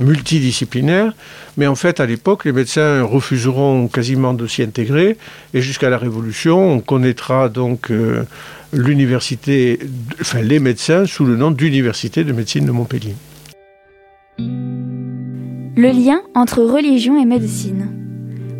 multidisciplinaire. 0.00 1.12
Mais 1.56 1.68
en 1.68 1.76
fait, 1.76 2.00
à 2.00 2.06
l'époque, 2.06 2.44
les 2.44 2.52
médecins 2.52 3.04
refuseront 3.04 3.86
quasiment 3.86 4.34
de 4.34 4.48
s'y 4.48 4.64
intégrer. 4.64 5.16
Et 5.54 5.62
jusqu'à 5.62 5.90
la 5.90 5.96
Révolution, 5.96 6.72
on 6.72 6.80
connaîtra 6.80 7.48
donc 7.48 7.92
euh, 7.92 8.24
l'université, 8.72 9.78
enfin 10.20 10.42
les 10.42 10.58
médecins 10.58 11.06
sous 11.06 11.24
le 11.24 11.36
nom 11.36 11.52
d'Université 11.52 12.24
de 12.24 12.32
médecine 12.32 12.66
de 12.66 12.72
Montpellier. 12.72 13.14
Le 15.78 15.90
lien 15.90 16.22
entre 16.34 16.62
religion 16.62 17.20
et 17.20 17.26
médecine. 17.26 17.88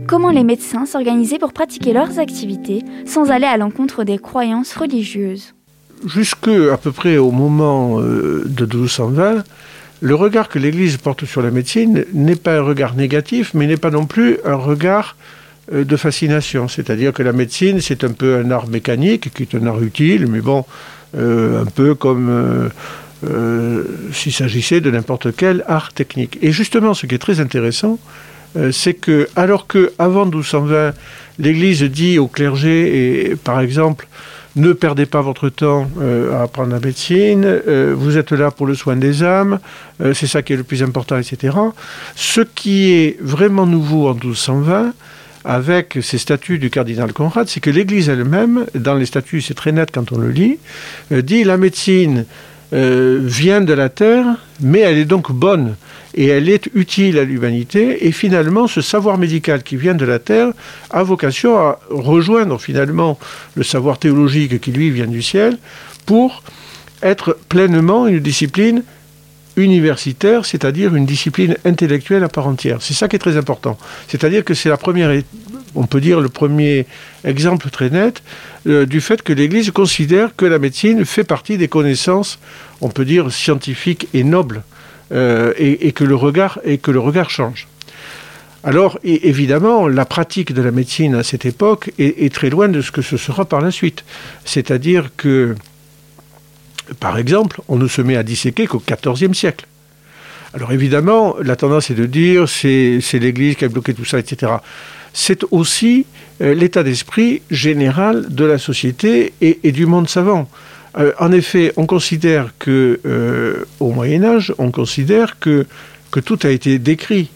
Comment 0.07 0.31
les 0.31 0.45
médecins 0.45 0.85
s'organisaient 0.85 1.39
pour 1.39 1.55
pratiquer 1.55 1.95
leurs 1.95 2.19
activités 2.19 2.83
sans 3.07 3.31
aller 3.31 3.47
à 3.47 3.57
l'encontre 3.57 4.05
des 4.05 4.19
croyances 4.19 4.77
religieuses? 4.77 5.55
Jusque 6.05 6.49
à 6.49 6.77
peu 6.77 6.93
près 6.93 7.17
au 7.17 7.31
moment 7.31 8.03
euh, 8.03 8.45
de 8.45 8.67
1220, 8.67 9.45
le 10.03 10.15
regard 10.15 10.51
que 10.51 10.59
l'Église 10.59 10.99
porte 10.99 11.25
sur 11.25 11.41
la 11.41 11.51
médecine 11.51 12.05
n'est 12.13 12.37
pas 12.37 12.59
un 12.59 12.63
regard 12.63 12.95
négatif, 12.95 13.55
mais 13.55 13.67
n'est 13.67 13.79
pas 13.79 13.91
non 13.91 14.05
plus 14.05 14.37
un 14.45 14.57
regard 14.57 15.17
euh, 15.73 15.85
de 15.85 15.97
fascination. 15.97 16.69
C'est-à-dire 16.69 17.15
que 17.15 17.23
la 17.23 17.33
médecine, 17.33 17.81
c'est 17.81 18.05
un 18.05 18.13
peu 18.13 18.37
un 18.37 18.51
art 18.51 18.69
mécanique, 18.69 19.33
qui 19.33 19.45
est 19.45 19.55
un 19.55 19.67
art 19.67 19.83
utile, 19.83 20.27
mais 20.27 20.43
bon, 20.43 20.67
euh, 21.17 21.63
un 21.63 21.67
peu 21.67 21.95
comme 21.95 22.71
s'il 24.13 24.33
s'agissait 24.33 24.81
de 24.81 24.91
n'importe 24.91 25.35
quel 25.37 25.65
art 25.67 25.93
technique. 25.93 26.39
Et 26.43 26.53
justement, 26.53 26.95
ce 26.95 27.07
qui 27.07 27.15
est 27.15 27.19
très 27.19 27.41
intéressant, 27.41 27.99
euh, 28.57 28.73
c'est 28.73 28.95
que, 28.95 29.29
alors 29.37 29.67
que 29.67 29.93
avant 29.99 30.25
1220, 30.25 30.95
l'Église 31.39 31.83
dit 31.83 32.19
au 32.19 32.29
clergé, 32.29 33.31
et, 33.31 33.37
par 33.37 33.61
exemple, 33.61 34.09
ne 34.55 34.73
perdez 34.73 35.05
pas 35.05 35.21
votre 35.21 35.51
temps 35.51 35.91
euh, 36.01 36.39
à 36.39 36.45
apprendre 36.45 36.73
la 36.73 36.81
médecine, 36.81 37.61
vous 37.95 38.17
êtes 38.17 38.33
là 38.33 38.51
pour 38.51 38.67
le 38.67 38.75
soin 38.75 38.97
des 38.97 39.23
âmes, 39.23 39.59
c'est 40.15 40.27
ça 40.27 40.41
qui 40.41 40.55
est 40.55 40.57
le 40.57 40.65
plus 40.65 40.83
important, 40.83 41.19
etc. 41.19 41.55
Ce 42.15 42.41
qui 42.41 42.91
est 42.93 43.19
vraiment 43.21 43.67
nouveau 43.67 44.09
en 44.09 44.15
1220, 44.15 44.95
avec 45.45 45.99
ces 46.01 46.19
statuts 46.19 46.59
du 46.59 46.71
cardinal 46.71 47.13
Conrad, 47.13 47.49
c'est 47.49 47.61
que 47.61 47.71
l'Église 47.71 48.09
elle-même, 48.09 48.65
dans 48.75 48.95
les 48.95 49.07
statuts, 49.07 49.43
c'est 49.43 49.55
très 49.55 49.73
net 49.73 49.91
quand 49.93 50.11
on 50.11 50.19
le 50.19 50.31
lit, 50.31 50.59
dit 51.11 51.45
la 51.45 51.59
médecine, 51.59 52.25
euh, 52.73 53.21
vient 53.23 53.61
de 53.61 53.73
la 53.73 53.89
Terre, 53.89 54.27
mais 54.61 54.81
elle 54.81 54.99
est 54.99 55.05
donc 55.05 55.31
bonne 55.31 55.77
et 56.15 56.27
elle 56.27 56.49
est 56.49 56.69
utile 56.75 57.19
à 57.19 57.25
l'humanité. 57.25 58.07
Et 58.07 58.13
finalement, 58.13 58.67
ce 58.67 58.81
savoir 58.81 59.19
médical 59.19 59.63
qui 59.63 59.77
vient 59.77 59.95
de 59.95 60.05
la 60.05 60.19
Terre 60.19 60.49
a 60.91 61.03
vocation 61.03 61.59
à 61.59 61.79
rejoindre 61.91 62.61
finalement 62.61 63.19
le 63.55 63.63
savoir 63.63 63.99
théologique 63.99 64.61
qui 64.61 64.73
lui 64.73 64.91
vient 64.91 65.07
du 65.07 65.23
ciel 65.23 65.59
pour 66.07 66.43
être 67.03 67.39
pleinement 67.49 68.07
une 68.07 68.21
discipline 68.21 68.83
universitaire, 69.57 70.45
c'est-à-dire 70.45 70.95
une 70.95 71.07
discipline 71.07 71.57
intellectuelle 71.65 72.25
à 72.25 72.29
part 72.29 72.47
entière. 72.47 72.79
C'est 72.81 72.95
ça 72.95 73.09
qui 73.09 73.17
est 73.17 73.21
très 73.21 73.37
important. 73.37 73.79
C'est-à-dire 74.09 74.45
que 74.45 74.55
c'est 74.55 74.69
la 74.69 74.77
première 74.77 75.13
on 75.77 75.87
peut 75.87 76.01
dire, 76.01 76.21
le 76.21 76.29
premier 76.29 76.87
exemple 77.25 77.71
très 77.71 77.91
net 77.91 78.23
euh, 78.67 78.87
du 78.87 79.01
fait 79.01 79.23
que 79.23 79.33
l'Église 79.33 79.71
considère 79.71 80.35
que 80.35 80.47
la 80.47 80.59
médecine 80.59 81.05
fait 81.05 81.25
partie 81.25 81.59
des 81.59 81.69
connaissances, 81.69 82.39
on 82.81 82.89
peut 82.89 83.05
dire, 83.05 83.31
scientifiques 83.31 84.09
et 84.15 84.25
nobles, 84.25 84.63
euh, 85.13 85.53
et, 85.59 85.93
que 85.93 86.03
le 86.03 86.17
regard, 86.17 86.59
et 86.65 86.79
que 86.79 86.91
le 86.91 86.99
regard 86.99 87.31
change. 87.31 87.69
Alors, 88.65 88.99
évidemment, 89.05 89.87
la 89.87 90.05
pratique 90.05 90.53
de 90.53 90.61
la 90.61 90.73
médecine 90.73 91.15
à 91.15 91.23
cette 91.23 91.47
époque 91.47 91.93
est, 91.99 92.35
très 92.35 92.51
loin 92.51 92.69
de 92.69 92.81
ce 92.81 92.91
que 92.91 93.03
ce 93.03 93.17
sera 93.17 93.45
par 93.45 93.61
la 93.61 93.71
suite. 93.71 94.05
C'est-à-dire 94.45 95.11
que, 95.17 95.55
par 97.01 97.19
exemple, 97.19 97.61
on 97.69 97.77
ne 97.77 97.89
se 97.89 98.03
met 98.03 98.17
à 98.17 98.23
disséquer 98.23 98.67
qu'au 98.67 98.83
XIVe 98.87 99.35
siècle. 99.35 99.67
Alors 100.55 100.73
évidemment, 100.73 101.37
la 101.43 101.57
tendance 101.57 101.91
est 101.91 101.95
de 101.95 102.07
dire 102.07 102.49
c'est 102.49 103.01
l'Église 103.15 103.57
qui 103.57 103.65
a 103.65 103.69
bloqué 103.69 103.93
tout 103.93 104.05
ça, 104.05 104.19
etc 104.19 104.57
c'est 105.17 105.45
aussi 105.51 106.05
euh, 106.43 106.53
l'état 106.53 106.83
d'esprit 106.83 107.41
général 107.51 108.27
de 108.29 108.45
la 108.45 108.59
société 108.59 109.33
et, 109.41 109.73
du 109.73 109.87
monde 109.87 110.11
savant. 110.11 110.47
Euh, 110.99 111.13
en 111.19 111.33
effet, 111.33 111.73
on 111.79 111.87
considère 111.87 112.53
que 112.59 113.01
euh, 113.07 113.65
au 113.81 113.93
Moyen 113.93 114.23
Âge, 114.25 114.53
on 114.59 114.71
considère 114.71 115.39
que, 115.39 115.67
que 116.11 116.21
tout 116.21 116.39
a 116.43 116.51
été 116.51 116.79
décrit. 116.79 117.31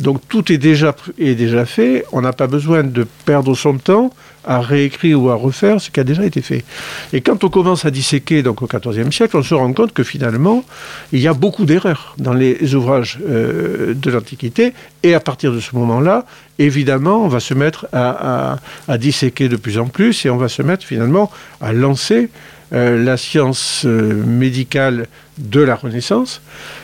Donc 0.00 0.20
tout 0.28 0.52
est 0.52 0.58
déjà, 0.58 0.94
est 1.18 1.34
déjà 1.34 1.64
fait, 1.64 2.04
on 2.12 2.20
n'a 2.20 2.32
pas 2.32 2.46
besoin 2.46 2.82
de 2.82 3.06
perdre 3.24 3.54
son 3.54 3.78
temps 3.78 4.10
à 4.46 4.60
réécrire 4.60 5.20
ou 5.22 5.30
à 5.30 5.34
refaire 5.34 5.80
ce 5.80 5.90
qui 5.90 6.00
a 6.00 6.04
déjà 6.04 6.24
été 6.24 6.42
fait. 6.42 6.64
Et 7.12 7.20
quand 7.20 7.44
on 7.44 7.48
commence 7.48 7.84
à 7.84 7.90
disséquer, 7.90 8.42
donc 8.42 8.62
au 8.62 8.66
XIVe 8.66 9.10
siècle, 9.10 9.36
on 9.36 9.42
se 9.42 9.54
rend 9.54 9.72
compte 9.72 9.92
que 9.92 10.02
finalement, 10.02 10.64
il 11.12 11.20
y 11.20 11.28
a 11.28 11.32
beaucoup 11.32 11.64
d'erreurs 11.64 12.14
dans 12.18 12.34
les 12.34 12.74
ouvrages 12.74 13.18
euh, 13.26 13.94
de 13.94 14.10
l'Antiquité, 14.10 14.72
et 15.02 15.14
à 15.14 15.20
partir 15.20 15.52
de 15.52 15.60
ce 15.60 15.74
moment-là, 15.76 16.26
évidemment, 16.58 17.24
on 17.24 17.28
va 17.28 17.40
se 17.40 17.54
mettre 17.54 17.86
à, 17.92 18.58
disséquer 18.98 19.48
de 19.48 19.56
plus 19.56 19.78
en 19.78 19.86
plus, 19.86 20.26
et 20.26 20.30
on 20.30 20.36
va 20.36 20.48
se 20.48 20.62
mettre 20.62 20.84
finalement 20.84 21.30
à 21.60 21.72
lancer 21.72 22.28
la 22.74 23.16
science 23.16 23.84
euh, 23.84 24.24
médicale 24.24 25.06
de 25.38 25.60
la 25.60 25.76
Renaissance. 25.76 26.42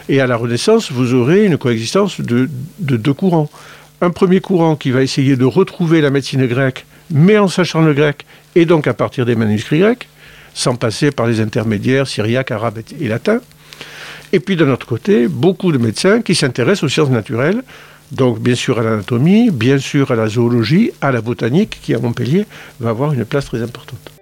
Et 0.08 0.20
à 0.20 0.26
la 0.26 0.36
Renaissance, 0.36 0.92
vous 0.92 1.14
aurez 1.14 1.44
une 1.44 1.58
coexistence 1.58 2.20
de, 2.20 2.48
deux 2.78 3.14
courants. 3.14 3.50
Un 4.00 4.10
premier 4.10 4.40
courant 4.40 4.76
qui 4.76 4.92
va 4.92 5.02
essayer 5.02 5.36
de 5.36 5.44
retrouver 5.44 6.00
la 6.00 6.10
médecine 6.10 6.46
grecque, 6.46 6.86
mais 7.10 7.38
en 7.38 7.48
sachant 7.48 7.82
le 7.82 7.92
grec, 7.92 8.24
et 8.54 8.64
donc 8.64 8.86
à 8.86 8.94
partir 8.94 9.26
des 9.26 9.34
manuscrits 9.34 9.80
grecs, 9.80 10.08
sans 10.54 10.76
passer 10.76 11.10
par 11.10 11.26
les 11.26 11.40
intermédiaires 11.40 12.06
syriaques, 12.06 12.50
arabes 12.50 12.80
et 13.00 13.08
latins. 13.08 13.40
Et 14.32 14.40
puis 14.40 14.56
d'un 14.56 14.70
autre 14.70 14.86
côté, 14.86 15.28
beaucoup 15.28 15.72
de 15.72 15.78
médecins 15.78 16.22
qui 16.22 16.34
s'intéressent 16.34 16.84
aux 16.84 16.88
sciences 16.88 17.10
naturelles, 17.10 17.62
donc 18.12 18.40
bien 18.40 18.54
sûr 18.54 18.78
à 18.78 18.82
l'anatomie, 18.82 19.50
bien 19.50 19.78
sûr 19.78 20.10
à 20.10 20.14
la 20.14 20.28
zoologie, 20.28 20.92
à 21.00 21.10
la 21.10 21.20
botanique, 21.20 21.78
qui 21.82 21.94
à 21.94 21.98
Montpellier 21.98 22.46
va 22.78 22.90
avoir 22.90 23.12
une 23.12 23.24
place 23.24 23.46
très 23.46 23.62
importante. 23.62 24.19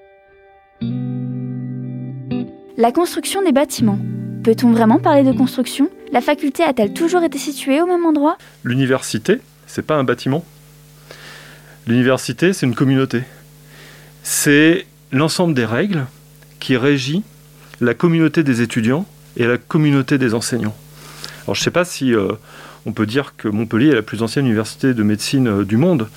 La 2.81 2.93
construction 2.93 3.43
des 3.43 3.51
bâtiments. 3.51 3.99
Peut-on 4.45 4.71
vraiment 4.71 5.01
parler 5.01 5.25
de 5.25 5.37
construction? 5.37 5.91
La 6.13 6.21
faculté 6.21 6.63
a-t-elle 6.63 6.93
toujours 6.93 7.25
été 7.25 7.37
située 7.37 7.83
au 7.83 7.87
même 7.87 8.07
endroit? 8.07 8.39
L'université, 8.63 9.41
c'est 9.67 9.85
pas 9.85 9.97
un 9.97 10.05
bâtiment? 10.05 10.45
L'université, 11.89 12.53
c'est 12.53 12.67
une 12.67 12.77
communauté. 12.77 13.25
C'est 14.23 14.87
l'ensemble 15.11 15.55
des 15.55 15.65
règles 15.65 16.07
qui 16.61 16.77
régit 16.77 17.25
la 17.81 17.95
communauté 17.95 18.45
des 18.45 18.63
étudiants 18.63 19.07
et 19.37 19.45
la 19.45 19.59
communauté 19.59 20.17
des 20.17 20.33
enseignants. 20.33 20.77
Alors 21.47 21.57
je 21.57 21.61
ne 21.63 21.65
sais 21.65 21.73
pas 21.73 21.85
si 21.85 22.15
euh, 22.15 22.29
on 22.87 22.93
peut 22.93 23.07
dire 23.07 23.35
que 23.37 23.49
Montpellier 23.49 23.89
est 23.89 23.97
la 23.97 24.03
plus 24.03 24.23
ancienne 24.23 24.47
université 24.47 24.95
de 24.95 25.03
médecine 25.03 25.49
euh, 25.49 25.65
du 25.65 25.79
monde. 25.79 26.09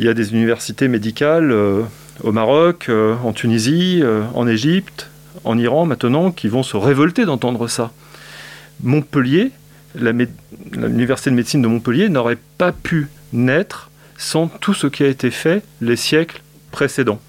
Il 0.00 0.04
y 0.04 0.08
a 0.08 0.14
des 0.14 0.32
universités 0.32 0.88
médicales 0.88 1.52
euh, 1.52 1.82
au 2.24 2.32
Maroc, 2.32 2.90
en 2.90 3.32
Tunisie, 3.32 4.02
en 4.34 4.46
Égypte, 4.46 5.08
en 5.42 5.58
Iran 5.58 5.86
maintenant 5.86 6.30
qui 6.30 6.48
vont 6.48 6.62
se 6.62 6.76
révolter 6.76 7.24
d'entendre 7.24 7.68
ça. 7.68 7.92
Montpellier, 8.82 9.50
l'université 9.94 11.30
de 11.30 11.36
médecine 11.36 11.62
de 11.62 11.68
Montpellier 11.68 12.08
n'aurait 12.08 12.38
pas 12.58 12.72
pu 12.72 13.08
naître 13.32 13.90
sans 14.16 14.48
tout 14.48 14.74
ce 14.74 14.86
qui 14.86 15.02
a 15.02 15.08
été 15.08 15.30
fait 15.30 15.62
les 15.80 15.96
siècles 15.96 16.42
précédents. 16.70 17.20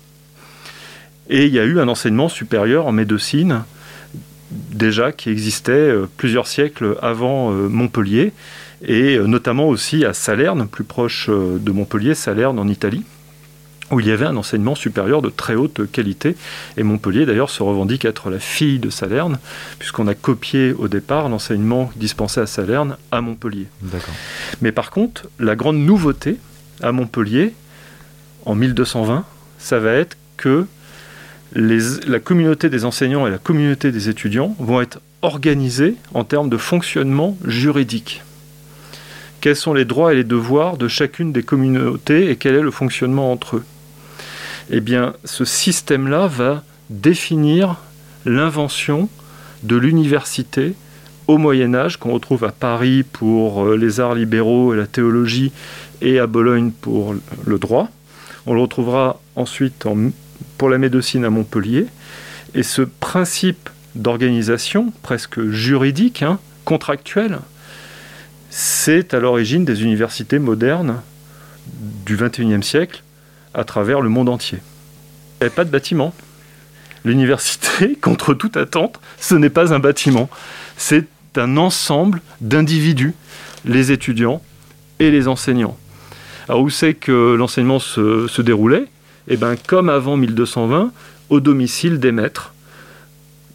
Et 1.30 1.46
il 1.46 1.54
y 1.54 1.60
a 1.60 1.64
eu 1.64 1.80
un 1.80 1.88
enseignement 1.88 2.30
supérieur 2.30 2.86
en 2.88 2.92
médecine 2.92 3.64
déjà 4.52 5.12
qui 5.12 5.30
existait 5.30 5.72
euh, 5.72 6.08
plusieurs 6.18 6.48
siècles 6.48 6.98
avant 7.02 7.52
euh, 7.52 7.68
Montpellier 7.68 8.32
et 8.84 9.16
euh, 9.16 9.26
notamment 9.26 9.68
aussi 9.68 10.06
à 10.06 10.14
Salerne, 10.14 10.68
plus 10.68 10.84
proche 10.84 11.30
de 11.30 11.72
Montpellier, 11.72 12.14
Salerne 12.14 12.60
en 12.60 12.68
Italie 12.68 13.04
où 13.92 14.00
il 14.00 14.08
y 14.08 14.12
avait 14.12 14.26
un 14.26 14.36
enseignement 14.36 14.76
supérieur 14.76 15.22
de 15.22 15.30
très 15.30 15.56
haute 15.56 15.90
qualité. 15.92 16.36
Et 16.78 16.84
Montpellier, 16.84 17.26
d'ailleurs, 17.26 17.50
se 17.50 17.62
revendique 17.62 18.06
être 18.06 18.30
la 18.30 18.40
fille 18.40 18.80
de 18.80 18.90
Salerne, 18.90 19.40
puisqu'on 19.80 20.08
a 20.08 20.16
copié 20.16 20.74
au 20.74 20.88
départ 20.88 21.30
l'enseignement 21.30 21.92
dispensé 21.96 22.40
à 22.40 22.48
Salerne 22.48 22.98
à 23.12 23.22
Montpellier. 23.22 23.68
Mais 24.62 24.72
par 24.72 24.92
contre, 24.92 25.30
la 25.40 25.56
grande 25.56 25.78
nouveauté 25.78 26.38
à 26.82 26.92
Montpellier, 26.92 27.54
en 28.46 28.56
1220, 28.56 29.24
ça 29.60 29.80
va 29.80 29.94
être 29.94 30.18
que 30.38 30.66
la 31.54 32.20
communauté 32.20 32.70
des 32.70 32.86
enseignants 32.86 33.28
et 33.28 33.32
la 33.32 33.38
communauté 33.38 33.92
des 33.92 34.10
étudiants 34.10 34.56
vont 34.60 34.82
être 34.82 35.00
organisées 35.22 35.96
en 36.14 36.24
termes 36.24 36.50
de 36.50 36.58
fonctionnement 36.58 37.38
juridique 37.46 38.22
quels 39.46 39.56
sont 39.56 39.76
les 39.76 39.86
droits 39.86 40.12
et 40.12 40.16
les 40.16 40.24
devoirs 40.24 40.76
de 40.76 40.88
chacune 40.88 41.32
des 41.32 41.44
communautés 41.44 42.32
et 42.32 42.36
quel 42.36 42.56
est 42.56 42.64
le 42.64 42.72
fonctionnement 42.72 43.32
entre 43.32 43.58
eux? 43.58 43.64
Eh 44.70 44.80
bien, 44.80 45.14
ce 45.24 45.46
système-là 45.46 46.28
va 46.28 46.64
définir 46.90 47.78
l'invention 48.26 49.10
de 49.64 49.76
l'université 49.76 50.74
au 51.28 51.38
Moyen 51.38 51.74
Âge, 51.74 51.98
qu'on 51.98 52.14
retrouve 52.14 52.44
à 52.44 52.52
Paris 52.52 53.04
pour 53.04 53.66
euh, 53.66 53.78
les 53.78 54.00
arts 54.00 54.16
libéraux 54.16 54.74
et 54.74 54.78
la 54.78 54.88
théologie, 54.88 55.52
et 56.02 56.20
à 56.20 56.28
Bologne 56.28 56.72
pour 56.72 57.16
le 57.46 57.60
droit. 57.60 57.90
On 58.46 58.54
le 58.54 58.62
retrouvera 58.62 59.20
ensuite 59.36 59.88
pour 60.58 60.70
la 60.70 60.78
médecine 60.78 61.26
à 61.26 61.30
Montpellier. 61.30 61.88
Et 62.54 62.64
ce 62.64 62.84
principe 62.84 63.70
d'organisation, 63.96 64.94
presque 65.02 65.42
juridique, 65.50 66.22
hein, 66.22 66.40
contractuel, 66.64 67.40
c'est 68.50 69.14
à 69.14 69.20
l'origine 69.20 69.66
des 69.66 69.84
universités 69.84 70.40
modernes 70.40 71.02
du 72.06 72.18
XXIe 72.18 72.64
siècle, 72.64 73.04
à 73.56 73.64
travers 73.64 74.02
le 74.02 74.10
monde 74.10 74.30
entier. 74.30 74.60
Il 74.60 75.44
n'y 75.44 75.48
avait 75.48 75.56
pas 75.56 75.66
de 75.66 75.72
bâtiment. 75.72 76.14
L'université, 77.04 77.96
contre 78.02 78.34
toute 78.34 78.58
attente, 78.58 79.00
ce 79.20 79.36
n'est 79.36 79.50
pas 79.50 79.74
un 79.74 79.80
bâtiment. 79.80 80.30
C'est 80.78 81.08
un 81.36 81.58
ensemble 81.58 82.22
d'individus, 82.42 83.14
les 83.66 83.92
étudiants 83.92 84.42
et 85.00 85.10
les 85.10 85.28
enseignants. 85.28 85.78
Alors 86.48 86.62
où 86.62 86.70
c'est 86.70 86.94
que 86.94 87.36
l'enseignement 87.36 87.80
se, 87.80 88.42
déroulait? 88.42 88.86
Eh 89.28 89.38
bien, 89.38 89.56
comme 89.56 89.90
avant 89.90 90.18
1220, 90.18 90.92
au 91.30 91.40
domicile 91.40 92.00
des 92.00 92.12
maîtres, 92.12 92.54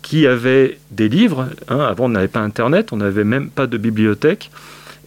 qui 0.03 0.27
avaient 0.27 0.79
des 0.91 1.09
livres. 1.09 1.49
Hein, 1.69 1.79
avant, 1.79 2.07
on 2.07 2.09
n'avait 2.09 2.27
pas 2.27 2.41
Internet, 2.41 2.93
on 2.93 2.97
n'avait 2.97 3.23
même 3.23 3.49
pas 3.49 3.69
de 3.69 3.79
bibliothèque 3.79 4.51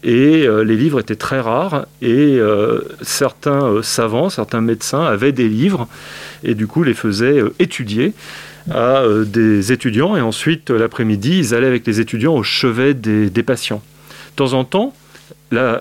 et 0.04 0.46
euh, 0.46 0.63
les 0.63 0.76
livres 0.76 1.00
étaient 1.00 1.16
très 1.16 1.39
rares. 1.39 1.86
Et 2.02 2.38
euh, 2.38 2.82
certains 3.02 3.63
euh, 3.63 3.82
savants, 3.82 4.30
certains 4.30 4.62
médecins 4.62 5.04
avaient 5.04 5.32
des 5.32 5.48
livres. 5.48 5.88
Et 6.44 6.56
du 6.56 6.68
coup 6.68 6.84
les 6.84 6.94
faisaient 6.94 7.42
étudier 7.60 8.13
à 8.70 9.04
des 9.26 9.72
étudiants. 9.72 10.16
Et 10.18 10.22
ensuite 10.22 10.70
l'après-midi 10.70 11.39
ils 11.39 11.56
allaient 11.56 11.68
avec 11.68 11.88
les 11.88 12.00
étudiants 12.00 12.36
au 12.36 12.44
chevet 12.44 12.94
des, 12.94 13.44
patients. 13.44 13.82
De 14.32 14.36
temps 14.36 14.54
en 14.54 14.63
temps, 14.66 14.94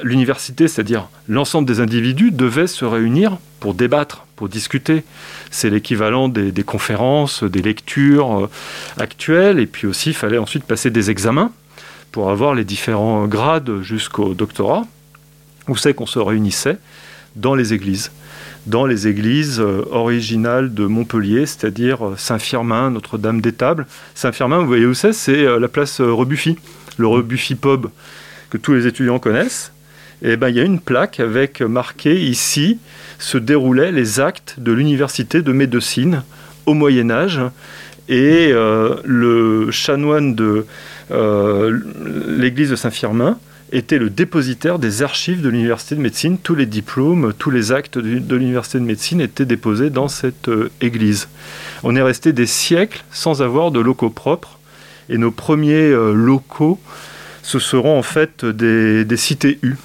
l'université, 0.03 0.69
c'est-à-dire 0.69 1.09
l'ensemble 1.29 1.67
des 1.67 1.81
individus, 1.81 2.31
devait 2.31 2.67
se 2.67 2.85
réunir 2.85 3.39
pour 3.59 3.75
débattre, 3.75 4.27
pour 4.37 4.49
discuter. 4.49 5.05
C'est 5.51 5.71
l'équivalent 5.71 6.29
des, 6.29 6.53
des, 6.53 6.63
conférences, 6.63 7.43
des 7.43 7.63
lectures 7.63 8.49
actuelles, 8.99 9.59
et 9.59 9.67
puis 9.67 9.87
aussi 9.87 10.11
il 10.11 10.17
fallait 10.17 10.39
ensuite 10.39 10.65
passer 10.65 10.91
des 10.91 11.11
examens 11.11 11.53
pour 12.13 12.31
avoir 12.31 12.55
les 12.55 12.65
différents 12.65 13.27
grades 13.27 13.81
jusqu'au 13.81 14.35
doctorat, 14.35 14.85
où 15.69 15.77
c'est 15.77 15.95
qu'on 15.95 16.07
se 16.07 16.19
réunissait 16.19 16.77
dans 17.35 17.55
les 17.55 17.73
églises, 17.73 18.13
dans 18.67 18.85
les 18.87 19.09
églises 19.09 19.59
euh, 19.61 19.83
originales 19.91 20.75
de 20.75 20.85
Montpellier, 20.85 21.47
c'est-à-dire 21.47 22.07
euh, 22.07 22.15
Saint-Firmin, 22.17 22.91
Notre-Dame 22.91 23.41
des 23.41 23.53
Tables. 23.53 23.87
Saint-Firmin, 24.15 24.59
vous 24.59 24.67
voyez 24.67 24.85
où 24.85 24.95
c'est? 24.95 25.15
C'est 25.15 25.45
euh, 25.45 25.59
la 25.59 25.69
place 25.69 26.01
Rebuffy, 26.01 26.59
le 26.99 27.07
Rebuffy 27.07 27.55
Pub 27.55 27.87
que 28.51 28.59
tous 28.59 28.75
les 28.75 28.87
étudiants 28.87 29.19
connaissent. 29.19 29.73
Et 30.21 30.37
ben, 30.37 30.51
il 30.51 30.57
y 30.57 30.61
a 30.61 30.65
une 30.65 30.81
plaque 30.81 31.19
avec 31.19 31.63
marqué 31.63 32.21
ici 32.21 32.79
se 33.19 33.39
déroulaient 33.39 33.91
les 33.91 34.21
actes 34.21 34.57
de 34.59 34.71
l'université 34.71 35.43
de 35.43 35.53
médecine 35.53 36.23
au 36.67 36.75
Moyen 36.75 37.11
Âge. 37.11 37.41
Et 38.09 38.53
le 38.53 39.71
chanoine 39.71 40.35
de 40.35 40.67
l'église 41.13 42.71
de 42.71 42.77
Saint-Firmin 42.77 43.39
était 43.73 43.99
le 43.99 44.11
dépositaire 44.11 44.79
des 44.79 45.03
archives 45.03 45.41
de 45.41 45.49
l'université 45.49 45.95
de 45.95 46.01
médecine. 46.01 46.39
Tous 46.39 46.55
les 46.55 46.67
diplômes, 46.67 47.33
tous 47.39 47.51
les 47.51 47.73
actes 47.73 47.99
de 47.99 48.37
l'université 48.37 48.79
de 48.79 48.85
médecine 48.85 49.21
étaient 49.21 49.47
déposés 49.47 49.91
dans 49.91 50.09
cette 50.09 50.49
euh, 50.49 50.71
église. 50.83 51.29
On 51.83 51.97
est 51.97 52.03
resté 52.03 52.33
des 52.33 52.47
siècles 52.47 53.03
sans 53.11 53.41
avoir 53.43 53.71
de 53.71 53.81
locaux 53.81 54.11
propres. 54.11 54.59
Et 55.09 55.19
nos 55.19 55.31
premiers 55.31 55.91
euh, 55.91 56.13
locaux, 56.13 56.79
ce 57.43 57.59
seront 57.59 57.99
en 57.99 58.03
fait 58.03 58.45
des, 58.45 59.17
cités 59.17 59.59
U. 59.63 59.77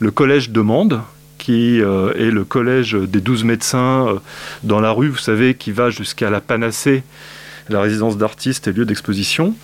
Le 0.00 0.10
collège 0.10 0.50
de 0.50 0.60
Mende, 0.60 1.00
qui 1.38 1.78
est 1.78 2.30
le 2.30 2.44
collège 2.44 2.94
des 2.94 3.20
douze 3.20 3.44
médecins 3.44 4.20
dans 4.64 4.80
la 4.80 4.90
rue, 4.90 5.08
vous 5.08 5.16
savez, 5.16 5.54
qui 5.54 5.70
va 5.70 5.90
jusqu'à 5.90 6.28
la 6.28 6.40
Panacée, 6.40 7.04
la 7.68 7.80
résidence 7.80 8.18
d'artistes 8.18 8.68
et 8.68 8.72
lieu 8.72 8.84
d'exposition 8.84 9.54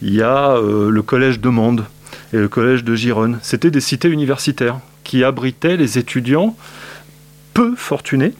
il 0.00 0.14
y 0.14 0.22
a 0.22 0.56
euh, 0.56 0.90
le 0.90 1.02
collège 1.02 1.40
de 1.40 1.48
Mende 1.48 1.84
et 2.32 2.38
le 2.38 2.48
collège 2.48 2.84
de 2.84 2.94
Gironne. 2.94 3.38
C'était 3.42 3.70
des 3.70 3.80
cités 3.80 4.08
universitaires 4.08 4.80
qui 5.04 5.24
abritaient 5.24 5.76
les 5.76 5.98
étudiants 5.98 6.56
peu 7.54 7.74
fortunés, 7.76 8.32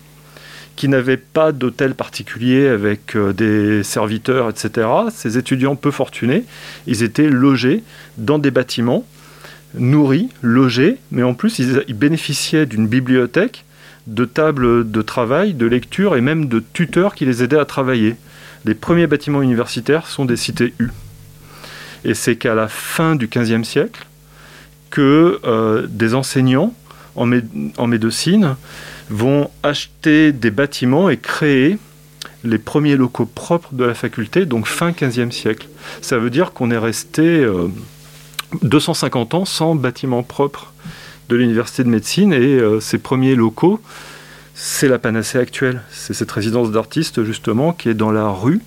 qui 0.76 0.88
n'avaient 0.88 1.16
pas 1.18 1.52
d'hôtel 1.52 1.94
particulier 1.94 2.68
avec 2.68 3.14
euh, 3.16 3.32
des 3.32 3.82
serviteurs, 3.82 4.48
etc. 4.48 4.88
Ces 5.14 5.38
étudiants 5.38 5.76
peu 5.76 5.90
fortunés, 5.90 6.44
ils 6.86 7.02
étaient 7.02 7.28
logés 7.28 7.82
dans 8.16 8.38
des 8.38 8.50
bâtiments 8.50 9.04
nourris, 9.74 10.28
logés, 10.42 10.98
mais 11.10 11.22
en 11.22 11.34
plus 11.34 11.58
ils, 11.58 11.94
bénéficiaient 11.94 12.66
d'une 12.66 12.86
bibliothèque, 12.86 13.64
de 14.06 14.24
tables 14.24 14.90
de 14.90 15.02
travail, 15.02 15.54
de 15.54 15.66
lecture 15.66 16.16
et 16.16 16.20
même 16.20 16.46
de 16.46 16.62
tuteurs 16.72 17.14
qui 17.14 17.24
les 17.24 17.42
aidaient 17.42 17.58
à 17.58 17.64
travailler. 17.64 18.16
Les 18.64 18.74
premiers 18.74 19.06
bâtiments 19.06 19.42
universitaires 19.42 20.06
sont 20.06 20.24
des 20.24 20.36
cités 20.36 20.74
U. 20.78 20.88
Et 22.04 22.14
c'est 22.14 22.36
qu'à 22.36 22.54
la 22.54 22.68
fin 22.68 23.14
du 23.14 23.28
XVe 23.28 23.64
siècle 23.64 24.06
que 24.90 25.40
euh, 25.44 25.86
des 25.88 26.14
enseignants 26.14 26.74
en, 27.14 27.26
médecine 27.86 28.56
vont 29.10 29.50
acheter 29.62 30.32
des 30.32 30.50
bâtiments 30.50 31.10
et 31.10 31.16
créer 31.16 31.78
les 32.44 32.58
premiers 32.58 32.96
locaux 32.96 33.26
propres 33.26 33.74
de 33.74 33.84
la 33.84 33.94
faculté, 33.94 34.46
donc 34.46 34.66
fin 34.66 34.92
XVe 34.92 35.30
siècle. 35.30 35.68
Ça 36.00 36.18
veut 36.18 36.30
dire 36.30 36.52
qu'on 36.52 36.70
est 36.70 36.78
resté 36.78 37.46
250 38.62 39.34
euh, 39.34 39.38
ans 39.38 39.44
sans 39.44 39.74
bâtiment 39.74 40.22
propre 40.22 40.72
de 41.28 41.36
l'université 41.36 41.84
de 41.84 41.88
médecine 41.88 42.32
et 42.32 42.38
euh, 42.38 42.80
ces 42.80 42.98
premiers 42.98 43.34
locaux, 43.34 43.80
c'est 44.54 44.88
la 44.88 44.98
panacée 44.98 45.38
actuelle. 45.38 45.82
C'est 45.90 46.14
cette 46.14 46.30
résidence 46.30 46.70
d'artistes 46.70 47.24
justement 47.24 47.72
qui 47.72 47.88
est 47.88 47.94
dans 47.94 48.10
la 48.10 48.28
rue 48.28 48.60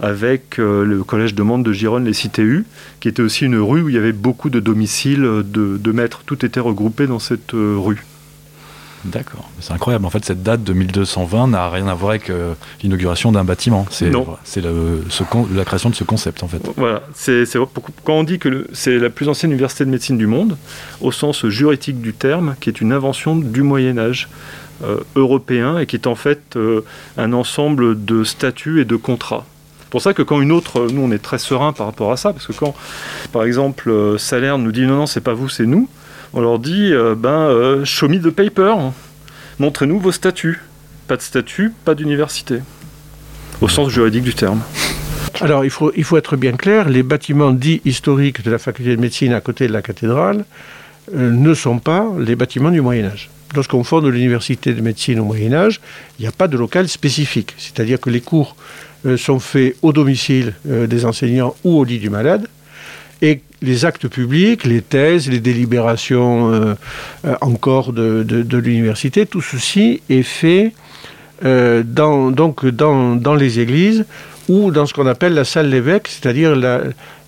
avec 0.00 0.58
euh, 0.58 0.84
le 0.84 1.04
collège 1.04 1.34
de 1.34 1.42
Mende 1.42 1.64
de 1.64 1.72
Gironne, 1.72 2.04
les 2.04 2.14
cités 2.14 2.42
U, 2.42 2.64
qui 3.00 3.08
était 3.08 3.22
aussi 3.22 3.44
une 3.44 3.56
rue 3.56 3.82
où 3.82 3.88
il 3.88 3.94
y 3.94 3.98
avait 3.98 4.12
beaucoup 4.12 4.50
de 4.50 4.60
domiciles 4.60 5.22
de, 5.22 5.76
de 5.76 5.92
maîtres. 5.92 6.22
Tout 6.26 6.44
était 6.44 6.60
regroupé 6.60 7.06
dans 7.06 7.18
cette 7.18 7.52
rue. 7.52 8.04
D'accord. 9.04 9.48
C'est 9.60 9.72
incroyable. 9.72 10.04
En 10.04 10.10
fait, 10.10 10.24
cette 10.24 10.42
date 10.42 10.62
de 10.62 10.72
1220 10.72 11.48
n'a 11.48 11.70
rien 11.70 11.88
à 11.88 11.94
voir 11.94 12.10
avec 12.10 12.28
euh, 12.28 12.54
l'inauguration 12.82 13.32
d'un 13.32 13.44
bâtiment. 13.44 13.86
C'est 13.90 14.10
la 14.10 15.64
création 15.64 15.90
de 15.90 15.94
ce 15.94 16.04
concept, 16.04 16.42
en 16.42 16.48
fait. 16.48 16.60
Voilà. 16.76 17.02
C'est 17.14 17.44
quand 18.04 18.14
on 18.14 18.24
dit 18.24 18.38
que 18.38 18.66
c'est 18.72 18.98
la 18.98 19.10
plus 19.10 19.28
ancienne 19.28 19.52
université 19.52 19.84
de 19.84 19.90
médecine 19.90 20.18
du 20.18 20.26
monde, 20.26 20.56
au 21.00 21.12
sens 21.12 21.46
juridique 21.46 22.00
du 22.00 22.12
terme, 22.12 22.56
qui 22.60 22.68
est 22.68 22.80
une 22.80 22.92
invention 22.92 23.36
du 23.36 23.62
Moyen 23.62 23.98
Âge. 23.98 24.28
Euh, 24.82 25.00
européen 25.14 25.76
et 25.76 25.84
qui 25.84 25.96
est 25.96 26.06
en 26.06 26.14
fait 26.14 26.56
euh, 26.56 26.80
un 27.18 27.34
ensemble 27.34 28.02
de 28.02 28.24
statuts 28.24 28.80
et 28.80 28.86
de 28.86 28.96
contrats. 28.96 29.44
C'est 29.90 29.94
pour 29.94 30.02
ça 30.02 30.14
que 30.14 30.22
quand 30.22 30.40
une 30.40 30.52
autre, 30.52 30.86
nous 30.92 31.02
on 31.02 31.10
est 31.10 31.18
très 31.18 31.38
serein 31.38 31.72
par 31.72 31.86
rapport 31.86 32.12
à 32.12 32.16
ça, 32.16 32.32
parce 32.32 32.46
que 32.46 32.52
quand 32.52 32.76
par 33.32 33.42
exemple 33.42 33.92
Salerne 34.18 34.62
nous 34.62 34.70
dit 34.70 34.82
non 34.86 34.94
non 34.94 35.06
c'est 35.06 35.20
pas 35.20 35.34
vous 35.34 35.48
c'est 35.48 35.66
nous, 35.66 35.88
on 36.32 36.40
leur 36.40 36.60
dit 36.60 36.92
euh, 36.92 37.16
ben, 37.16 37.48
euh, 37.48 37.84
show 37.84 38.08
me 38.08 38.20
the 38.20 38.30
paper, 38.30 38.76
montrez-nous 39.58 39.98
vos 39.98 40.12
statuts. 40.12 40.60
Pas 41.08 41.16
de 41.16 41.22
statut, 41.22 41.72
pas 41.84 41.96
d'université, 41.96 42.60
au 43.60 43.68
sens 43.68 43.88
juridique 43.88 44.22
du 44.22 44.32
terme. 44.32 44.60
Alors, 45.40 45.64
il 45.64 45.70
faut, 45.72 46.16
être 46.16 46.36
bien 46.36 46.52
clair, 46.52 46.88
les 46.88 47.02
bâtiments 47.02 47.50
dits 47.50 47.80
historiques 47.84 48.44
de 48.44 48.50
la 48.52 48.58
faculté 48.58 48.94
de 48.94 49.00
médecine 49.00 49.32
à 49.32 49.40
côté 49.40 49.66
de 49.66 49.72
la 49.72 49.82
cathédrale 49.82 50.44
euh, 51.16 51.32
ne 51.32 51.52
sont 51.52 51.80
pas 51.80 52.06
les 52.16 52.36
bâtiments 52.36 52.70
du 52.70 52.80
Moyen 52.80 53.06
Âge. 53.06 53.28
Lorsqu'on 53.56 53.82
fonde 53.82 54.06
l'université 54.06 54.72
de 54.72 54.80
médecine 54.80 55.18
au 55.18 55.24
Moyen 55.24 55.52
Âge, 55.52 55.80
il 56.18 56.22
n'y 56.22 56.28
a 56.28 56.32
pas 56.32 56.46
de 56.46 56.56
local 56.56 56.88
spécifique. 56.88 57.54
C'est-à-dire 57.58 57.98
que 57.98 58.08
les 58.10 58.20
cours 58.20 58.54
sont 59.16 59.38
faits 59.38 59.76
au 59.82 59.92
domicile 59.92 60.54
des 60.64 61.04
enseignants 61.04 61.54
ou 61.64 61.78
au 61.78 61.84
lit 61.84 61.98
du 61.98 62.10
malade. 62.10 62.46
Et 63.22 63.40
les 63.62 63.84
actes 63.84 64.08
publics, 64.08 64.64
les 64.64 64.80
thèses, 64.80 65.28
les 65.28 65.40
délibérations 65.40 66.52
euh, 66.52 66.74
euh, 67.26 67.34
encore 67.40 67.92
de, 67.92 68.56
l'université, 68.56 69.26
tout 69.26 69.42
ceci 69.42 70.02
est 70.08 70.22
fait 70.22 70.72
euh, 71.44 71.82
dans, 71.84 72.30
donc 72.30 72.66
dans, 72.66 73.34
les 73.34 73.60
églises 73.60 74.04
ou 74.48 74.70
dans 74.70 74.86
ce 74.86 74.94
qu'on 74.94 75.06
appelle 75.06 75.34
la 75.34 75.44
salle 75.44 75.68
l'évêque, 75.68 76.08
c'est-à-dire 76.08 76.56
la, 76.56 76.80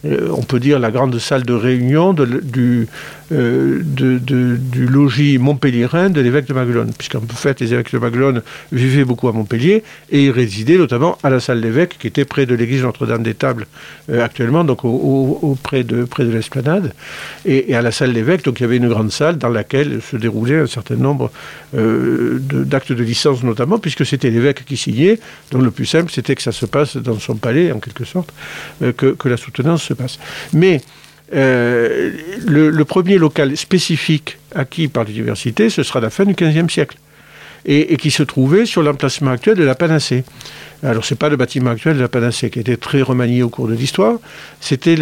euh, 0.04 0.28
on 0.36 0.42
peut 0.42 0.58
dire 0.58 0.78
la 0.78 0.90
grande 0.90 1.16
salle 1.18 1.44
de 1.44 1.52
réunion 1.52 2.12
du, 2.12 2.88
euh, 3.32 3.80
du 3.82 4.86
logis 4.86 5.38
montpellierin 5.38 6.10
de 6.10 6.20
l'évêque 6.20 6.46
de 6.46 6.52
Maguelone, 6.52 6.92
puisqu'en 6.96 7.20
fait 7.20 7.60
les 7.60 7.72
évêques 7.72 7.92
de 7.92 7.98
Maguelone 7.98 8.42
vivaient 8.72 9.04
beaucoup 9.04 9.28
à 9.28 9.32
Montpellier 9.32 9.82
et 10.10 10.24
ils 10.24 10.30
résidaient 10.30 10.76
notamment 10.76 11.16
à 11.22 11.30
la 11.30 11.40
salle 11.40 11.60
d'évêque 11.60 11.96
qui 11.98 12.06
était 12.06 12.24
près 12.24 12.46
de 12.46 12.54
l'église 12.54 12.82
Notre-Dame 12.82 13.22
des 13.22 13.34
Tables 13.34 13.66
euh, 14.10 14.24
actuellement, 14.24 14.64
donc 14.64 14.84
au, 14.84 15.56
de, 15.72 16.04
près 16.04 16.24
de 16.24 16.30
l'esplanade, 16.30 16.92
et, 17.44 17.74
à 17.74 17.80
la 17.82 17.90
salle 17.90 18.12
d'évêque, 18.12 18.44
donc 18.44 18.60
il 18.60 18.64
y 18.64 18.66
avait 18.66 18.76
une 18.76 18.88
grande 18.88 19.10
salle 19.10 19.38
dans 19.38 19.48
laquelle 19.48 20.00
se 20.02 20.16
déroulait 20.16 20.58
un 20.58 20.66
certain 20.66 20.96
nombre 20.96 21.30
d'actes 21.72 22.92
de, 22.92 23.02
licence 23.02 23.42
notamment, 23.42 23.78
puisque 23.78 24.04
c'était 24.04 24.30
l'évêque 24.30 24.64
qui 24.64 24.76
signait, 24.76 25.18
donc 25.50 25.62
le 25.62 25.70
plus 25.70 25.86
simple 25.86 26.12
c'était 26.12 26.34
que 26.34 26.42
ça 26.42 26.52
se 26.52 26.66
passe 26.66 26.96
dans 26.96 27.18
son 27.18 27.36
palais 27.36 27.72
en 27.72 27.78
quelque 27.78 28.04
sorte, 28.04 28.32
que, 28.80 29.12
que 29.12 29.28
la 29.28 29.36
soutenance 29.36 29.92
passe. 29.96 30.18
Mais 30.52 30.82
euh, 31.34 32.10
le, 32.46 32.84
premier 32.84 33.18
local 33.18 33.56
spécifique 33.56 34.38
acquis 34.54 34.88
par 34.88 35.04
l'université, 35.04 35.70
ce 35.70 35.82
sera 35.82 36.00
la 36.00 36.10
fin 36.10 36.24
du 36.24 36.34
XVe 36.34 36.68
siècle, 36.68 36.96
et, 37.64 37.96
qui 37.96 38.10
se 38.10 38.22
trouvait 38.22 38.66
sur 38.66 38.82
l'emplacement 38.82 39.30
actuel 39.30 39.56
de 39.56 39.64
la 39.64 39.74
Panacée. 39.74 40.24
Alors, 40.84 41.04
ce 41.04 41.14
n'est 41.14 41.18
pas 41.18 41.28
le 41.28 41.36
bâtiment 41.36 41.70
actuel 41.70 41.96
de 41.96 42.02
la 42.02 42.08
Panacée 42.08 42.50
qui 42.50 42.58
a 42.58 42.62
été 42.62 42.76
très 42.76 43.02
remanié 43.02 43.44
au 43.44 43.48
cours 43.48 43.68
de 43.68 43.74
l'histoire. 43.74 44.16
C'était 44.60 44.96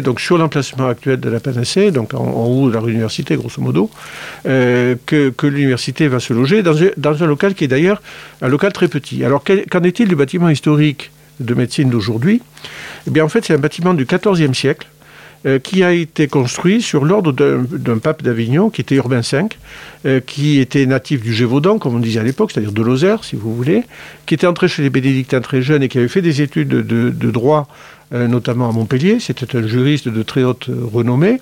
donc 0.00 0.20
sur 0.20 0.38
l'emplacement 0.38 0.86
actuel 0.86 1.18
de 1.18 1.28
la 1.28 1.40
Panacée, 1.40 1.90
donc 1.90 2.14
en, 2.14 2.44
haut 2.44 2.70
de 2.70 2.74
la 2.74 2.80
université, 2.80 3.34
grosso 3.34 3.60
modo, 3.60 3.90
euh, 4.46 4.94
que, 5.04 5.32
l'université 5.42 6.06
va 6.06 6.20
se 6.20 6.32
loger 6.32 6.62
dans, 6.62 7.22
un 7.22 7.26
local 7.26 7.54
qui 7.54 7.64
est 7.64 7.68
d'ailleurs 7.68 8.00
un 8.40 8.48
local 8.48 8.72
très 8.72 8.86
petit. 8.86 9.24
Alors, 9.24 9.42
qu'en 9.44 9.82
est-il 9.82 10.08
du 10.08 10.16
bâtiment 10.16 10.48
historique 10.48 11.10
de 11.40 11.54
médecine 11.54 11.90
d'aujourd'hui? 11.90 12.40
Eh 13.08 13.10
bien, 13.10 13.24
en 13.24 13.28
fait, 13.28 13.44
c'est 13.44 13.54
un 13.54 13.58
bâtiment 13.58 13.94
du 13.94 14.06
XIVe 14.06 14.54
siècle 14.54 14.86
euh, 15.44 15.58
qui 15.58 15.82
a 15.82 15.92
été 15.92 16.28
construit 16.28 16.80
sur 16.82 17.04
l'ordre 17.04 17.32
d'un 17.32 17.98
pape 17.98 18.22
d'Avignon, 18.22 18.70
qui 18.70 18.80
était 18.80 18.94
Urbain 18.94 19.22
V, 19.22 19.46
euh, 20.06 20.20
qui 20.20 20.60
était 20.60 20.86
natif 20.86 21.20
du 21.20 21.34
Gévaudan, 21.34 21.78
comme 21.78 21.96
on 21.96 21.98
disait 21.98 22.20
à 22.20 22.22
l'époque, 22.22 22.52
c'est-à-dire 22.52 22.70
de 22.70 22.82
Lozère, 22.82 23.24
si 23.24 23.34
vous 23.34 23.52
voulez, 23.52 23.82
qui 24.26 24.34
était 24.34 24.46
entré 24.46 24.68
chez 24.68 24.82
les 24.82 24.90
bénédictins 24.90 25.40
très 25.40 25.60
jeunes 25.60 25.82
et 25.82 25.88
qui 25.88 25.98
avait 25.98 26.06
fait 26.06 26.22
des 26.22 26.42
études 26.42 26.68
de, 26.68 27.30
droit, 27.32 27.66
euh, 28.14 28.28
notamment 28.28 28.68
à 28.68 28.72
Montpellier. 28.72 29.18
C'était 29.18 29.56
un 29.56 29.66
juriste 29.66 30.08
de 30.08 30.22
très 30.22 30.44
haute 30.44 30.70
renommée. 30.92 31.40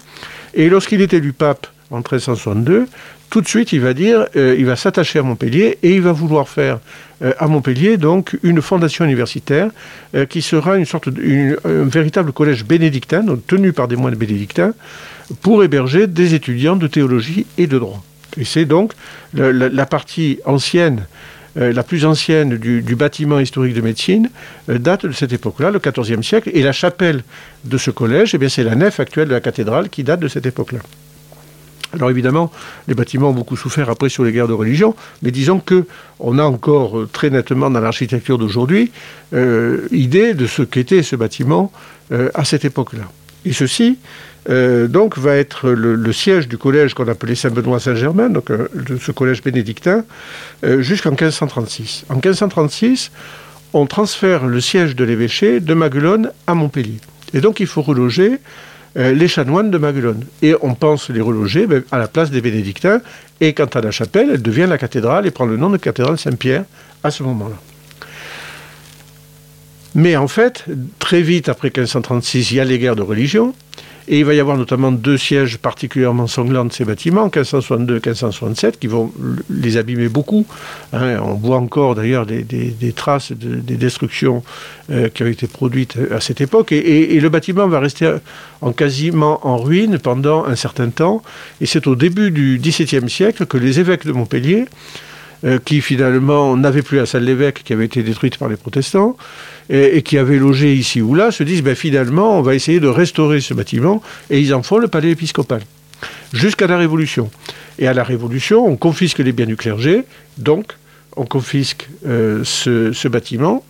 Et 0.54 0.70
lorsqu'il 0.70 1.02
était 1.02 1.18
élu 1.18 1.34
pape 1.34 1.66
en 1.90 1.98
1362, 1.98 2.86
tout 3.30 3.40
de 3.40 3.46
suite, 3.46 3.72
il 3.72 3.80
va 3.80 3.94
dire, 3.94 4.26
euh, 4.34 4.56
il 4.58 4.66
va 4.66 4.74
s'attacher 4.74 5.20
à 5.20 5.22
Montpellier 5.22 5.78
et 5.84 5.94
il 5.94 6.02
va 6.02 6.10
vouloir 6.10 6.48
faire 6.48 6.80
euh, 7.22 7.32
à 7.38 7.46
Montpellier 7.46 7.96
donc 7.96 8.36
une 8.42 8.60
fondation 8.60 9.04
universitaire 9.04 9.70
euh, 10.16 10.26
qui 10.26 10.42
sera 10.42 10.76
une 10.76 10.84
sorte 10.84 11.08
un 11.08 11.84
véritable 11.84 12.32
collège 12.32 12.64
bénédictin, 12.64 13.24
tenu 13.46 13.72
par 13.72 13.86
des 13.86 13.94
moines 13.94 14.16
bénédictins, 14.16 14.74
pour 15.42 15.62
héberger 15.62 16.08
des 16.08 16.34
étudiants 16.34 16.74
de 16.74 16.88
théologie 16.88 17.46
et 17.56 17.68
de 17.68 17.78
droit. 17.78 18.02
Et 18.36 18.44
c'est 18.44 18.64
donc 18.64 18.92
la, 19.32 19.86
partie 19.86 20.38
ancienne 20.44 21.06
la 21.56 21.82
plus 21.82 22.04
ancienne 22.04 22.56
du, 22.56 22.96
bâtiment 22.96 23.38
historique 23.40 23.74
de 23.74 23.80
médecine 23.80 24.30
date 24.68 25.06
de 25.06 25.12
cette 25.12 25.32
époque-là, 25.32 25.70
le 25.70 25.78
XIVe 25.80 26.22
siècle, 26.22 26.50
et 26.52 26.62
la 26.62 26.72
chapelle 26.72 27.22
de 27.64 27.78
ce 27.78 27.90
collège, 27.90 28.36
eh 28.40 28.48
c'est 28.48 28.64
la 28.64 28.76
nef 28.76 29.00
actuelle 29.00 29.28
de 29.28 29.34
la 29.34 29.40
cathédrale 29.40 29.88
qui 29.88 30.04
date 30.04 30.20
de 30.20 30.28
cette 30.28 30.46
époque-là. 30.46 30.80
Alors 31.92 32.10
évidemment, 32.10 32.52
les 32.88 32.94
bâtiments 32.94 33.30
ont 33.30 33.34
beaucoup 33.34 33.56
souffert 33.56 33.90
après 33.90 34.08
sur 34.08 34.24
les 34.24 34.32
guerres 34.32 34.48
de 34.48 34.52
religion, 34.52 34.94
mais 35.22 35.30
disons 35.30 35.58
que 35.58 35.86
on 36.20 36.38
a 36.38 36.44
encore 36.44 37.00
euh, 37.00 37.08
très 37.12 37.30
nettement 37.30 37.70
dans 37.70 37.80
l'architecture 37.80 38.38
d'aujourd'hui 38.38 38.92
euh, 39.34 39.88
idée 39.90 40.34
de 40.34 40.46
ce 40.46 40.62
qu'était 40.62 41.02
ce 41.02 41.16
bâtiment 41.16 41.72
euh, 42.12 42.30
à 42.34 42.44
cette 42.44 42.64
époque-là. 42.64 43.10
Et 43.44 43.52
ceci, 43.52 43.98
donc, 44.48 45.16
va 45.16 45.36
être 45.36 45.70
le, 45.70 46.12
siège 46.12 46.48
du 46.48 46.58
collège 46.58 46.94
qu'on 46.94 47.06
appelait 47.08 47.34
Saint-Benoît-Saint-Germain, 47.34 48.30
donc 48.30 48.50
de 48.50 48.96
ce 48.96 49.12
collège 49.12 49.42
bénédictin, 49.42 50.04
jusqu'en 50.78 51.10
1536. 51.10 52.04
En 52.08 52.14
1536, 52.14 53.12
on 53.72 53.86
transfère 53.86 54.46
le 54.46 54.60
siège 54.60 54.96
de 54.96 55.04
l'évêché 55.04 55.60
de 55.60 55.72
Maguelone 55.72 56.32
à 56.46 56.54
Montpellier. 56.54 56.98
Et 57.32 57.40
donc, 57.40 57.60
il 57.60 57.66
faut 57.66 57.82
reloger 57.82 58.38
euh, 58.96 59.12
les 59.12 59.28
chanoines 59.28 59.70
de 59.70 59.78
Maguelone. 59.78 60.24
Et 60.42 60.54
on 60.62 60.74
pense 60.74 61.10
les 61.10 61.20
reloger 61.20 61.66
ben, 61.66 61.82
à 61.90 61.98
la 61.98 62.08
place 62.08 62.30
des 62.30 62.40
bénédictins. 62.40 63.00
Et 63.40 63.54
quant 63.54 63.66
à 63.66 63.80
la 63.80 63.90
chapelle, 63.90 64.30
elle 64.32 64.42
devient 64.42 64.66
la 64.68 64.78
cathédrale 64.78 65.26
et 65.26 65.30
prend 65.30 65.46
le 65.46 65.56
nom 65.56 65.70
de 65.70 65.76
cathédrale 65.76 66.18
Saint-Pierre 66.18 66.64
à 67.02 67.10
ce 67.10 67.22
moment-là. 67.22 67.56
Mais 69.94 70.16
en 70.16 70.28
fait, 70.28 70.64
très 70.98 71.22
vite 71.22 71.48
après 71.48 71.68
1536, 71.68 72.52
il 72.52 72.56
y 72.56 72.60
a 72.60 72.64
les 72.64 72.78
guerres 72.78 72.96
de 72.96 73.02
religion. 73.02 73.54
Et 74.12 74.18
il 74.18 74.24
va 74.24 74.34
y 74.34 74.40
avoir 74.40 74.56
notamment 74.56 74.90
deux 74.90 75.16
sièges 75.16 75.56
particulièrement 75.56 76.26
sanglants 76.26 76.64
de 76.64 76.72
ces 76.72 76.84
bâtiments, 76.84 77.26
1562 77.26 77.94
et 77.94 77.96
1567, 77.98 78.80
qui 78.80 78.88
vont 78.88 79.12
les 79.48 79.76
abîmer 79.76 80.08
beaucoup. 80.08 80.44
Hein. 80.92 81.20
on 81.22 81.34
voit 81.34 81.58
encore 81.58 81.94
d'ailleurs 81.94 82.26
des, 82.26 82.92
traces 82.92 83.30
des 83.30 83.76
destructions 83.76 84.42
euh, 84.90 85.08
qui 85.10 85.22
ont 85.22 85.28
été 85.28 85.46
produites 85.46 85.96
à 86.10 86.20
cette 86.20 86.40
époque. 86.40 86.72
Et, 86.72 87.20
le 87.20 87.28
bâtiment 87.28 87.68
va 87.68 87.78
rester 87.78 88.12
en 88.60 88.72
quasiment 88.72 89.46
en 89.46 89.58
ruine 89.58 90.00
pendant 90.00 90.44
un 90.44 90.56
certain 90.56 90.90
temps. 90.90 91.22
Et 91.60 91.66
c'est 91.66 91.86
au 91.86 91.94
début 91.94 92.32
du 92.32 92.58
XVIIe 92.60 93.08
siècle 93.08 93.46
que 93.46 93.58
les 93.58 93.78
évêques 93.78 94.06
de 94.06 94.12
Montpellier, 94.12 94.64
euh, 95.44 95.60
qui 95.64 95.80
finalement 95.80 96.56
n'avaient 96.56 96.82
plus 96.82 96.98
la 96.98 97.06
salle 97.06 97.26
d'évêque 97.26 97.62
qui 97.62 97.72
avait 97.72 97.84
été 97.84 98.02
détruite 98.02 98.38
par 98.38 98.48
les 98.48 98.56
protestants, 98.56 99.16
et, 99.70 100.02
qui 100.02 100.18
avaient 100.18 100.38
logé 100.38 100.74
ici 100.74 101.00
ou 101.00 101.14
là 101.14 101.30
se 101.30 101.42
disent 101.42 101.62
ben, 101.62 101.74
finalement, 101.74 102.38
on 102.38 102.42
va 102.42 102.54
essayer 102.54 102.80
de 102.80 102.88
restaurer 102.88 103.40
ce 103.40 103.54
bâtiment 103.54 104.02
et 104.28 104.40
ils 104.40 104.52
en 104.52 104.62
font 104.62 104.78
le 104.78 104.88
palais 104.88 105.10
épiscopal. 105.10 105.62
Jusqu'à 106.32 106.66
la 106.66 106.76
Révolution. 106.76 107.30
Et 107.78 107.86
à 107.86 107.94
la 107.94 108.04
Révolution, 108.04 108.66
on 108.66 108.76
confisque 108.76 109.18
les 109.18 109.32
biens 109.32 109.46
du 109.46 109.56
clergé, 109.56 110.02
donc 110.38 110.76
on 111.16 111.24
confisque 111.24 111.88
euh, 112.06 112.42
ce, 112.44 113.08
bâtiment. 113.08 113.64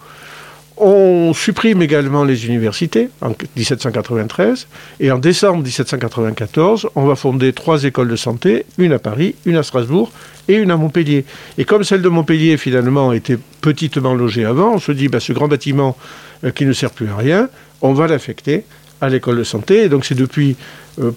On 0.83 1.35
supprime 1.35 1.83
également 1.83 2.25
les 2.25 2.47
universités 2.47 3.11
en 3.21 3.35
1793 3.55 4.67
et 5.01 5.11
en 5.13 5.19
décembre 5.19 5.63
1794, 5.63 6.89
on 6.95 7.05
va 7.05 7.17
fonder 7.17 7.53
trois 7.53 7.85
écoles 7.85 8.09
de 8.09 8.17
santé, 8.17 8.65
une 8.79 8.95
à 8.95 8.99
Paris, 8.99 9.35
une 9.45 9.57
à 9.57 9.63
Strasbourg 9.63 10.11
et 10.49 10.55
une 10.55 10.71
à 10.71 10.79
Montpellier. 10.79 11.27
Et 11.59 11.67
comme 11.67 11.85
celle 11.85 12.01
de 12.01 12.09
Montpellier 12.09 12.57
finalement 12.57 13.13
était 13.13 13.39
petitement 13.61 14.15
logée 14.15 14.47
avant, 14.47 14.73
on 14.73 14.79
se 14.79 14.91
dit 14.93 15.09
bah, 15.09 15.21
ce 15.21 15.35
grand 15.35 15.49
bâtiment 15.49 15.99
euh, 16.45 16.51
qui 16.51 16.65
ne 16.65 16.73
sert 16.73 16.93
plus 16.93 17.11
à 17.11 17.17
rien, 17.17 17.51
on 17.83 17.93
va 17.93 18.07
l'affecter 18.07 18.65
à 19.03 19.11
l'école 19.11 19.37
de 19.37 19.45
santé. 19.45 19.83
Et 19.83 19.91
donc 19.91 20.07
c'est 20.07 20.15
depuis 20.15 20.57
euh, 20.99 21.11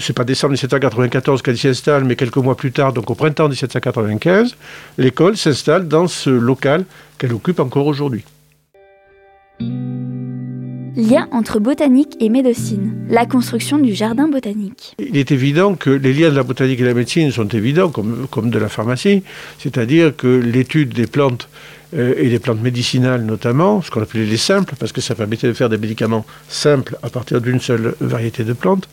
c'est 0.00 0.14
pas 0.14 0.24
décembre 0.24 0.52
1794 0.52 1.42
qu'elle 1.42 1.58
s'installe, 1.58 2.04
mais 2.04 2.16
quelques 2.16 2.38
mois 2.38 2.56
plus 2.56 2.72
tard, 2.72 2.94
donc 2.94 3.10
au 3.10 3.14
printemps 3.14 3.50
1795, 3.50 4.56
l'école 4.96 5.36
s'installe 5.36 5.86
dans 5.86 6.08
ce 6.08 6.30
local 6.30 6.86
qu'elle 7.18 7.34
occupe 7.34 7.60
encore 7.60 7.86
aujourd'hui. 7.86 8.24
Lien 10.94 11.26
entre 11.32 11.58
botanique 11.58 12.16
et 12.20 12.28
médecine, 12.28 12.92
la 13.08 13.24
construction 13.24 13.78
du 13.78 13.94
jardin 13.94 14.28
botanique. 14.28 14.94
Il 14.98 15.16
est 15.16 15.32
évident 15.32 15.74
que 15.74 15.88
les 15.88 16.12
liens 16.12 16.28
de 16.28 16.36
la 16.36 16.42
botanique 16.42 16.80
et 16.80 16.84
la 16.84 16.92
médecine 16.92 17.30
sont 17.30 17.48
évidents, 17.48 17.88
comme, 17.90 18.50
de 18.50 18.58
la 18.58 18.68
pharmacie, 18.68 19.22
c'est-à-dire 19.58 20.14
que 20.14 20.26
l'étude 20.26 20.92
des 20.92 21.06
plantes 21.06 21.48
euh, 21.96 22.12
et 22.18 22.28
des 22.28 22.38
plantes 22.38 22.60
médicinales 22.60 23.22
notamment, 23.22 23.80
ce 23.80 23.90
qu'on 23.90 24.02
appelait 24.02 24.26
les 24.26 24.36
simples, 24.36 24.74
parce 24.78 24.92
que 24.92 25.00
ça 25.00 25.14
permettait 25.14 25.48
de 25.48 25.54
faire 25.54 25.70
des 25.70 25.78
médicaments 25.78 26.26
simples 26.48 26.98
à 27.02 27.08
partir 27.08 27.40
d'une 27.40 27.60
seule 27.60 27.94
variété 28.00 28.44
de 28.44 28.52
plantes, 28.52 28.86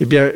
eh 0.00 0.06
bien, 0.06 0.32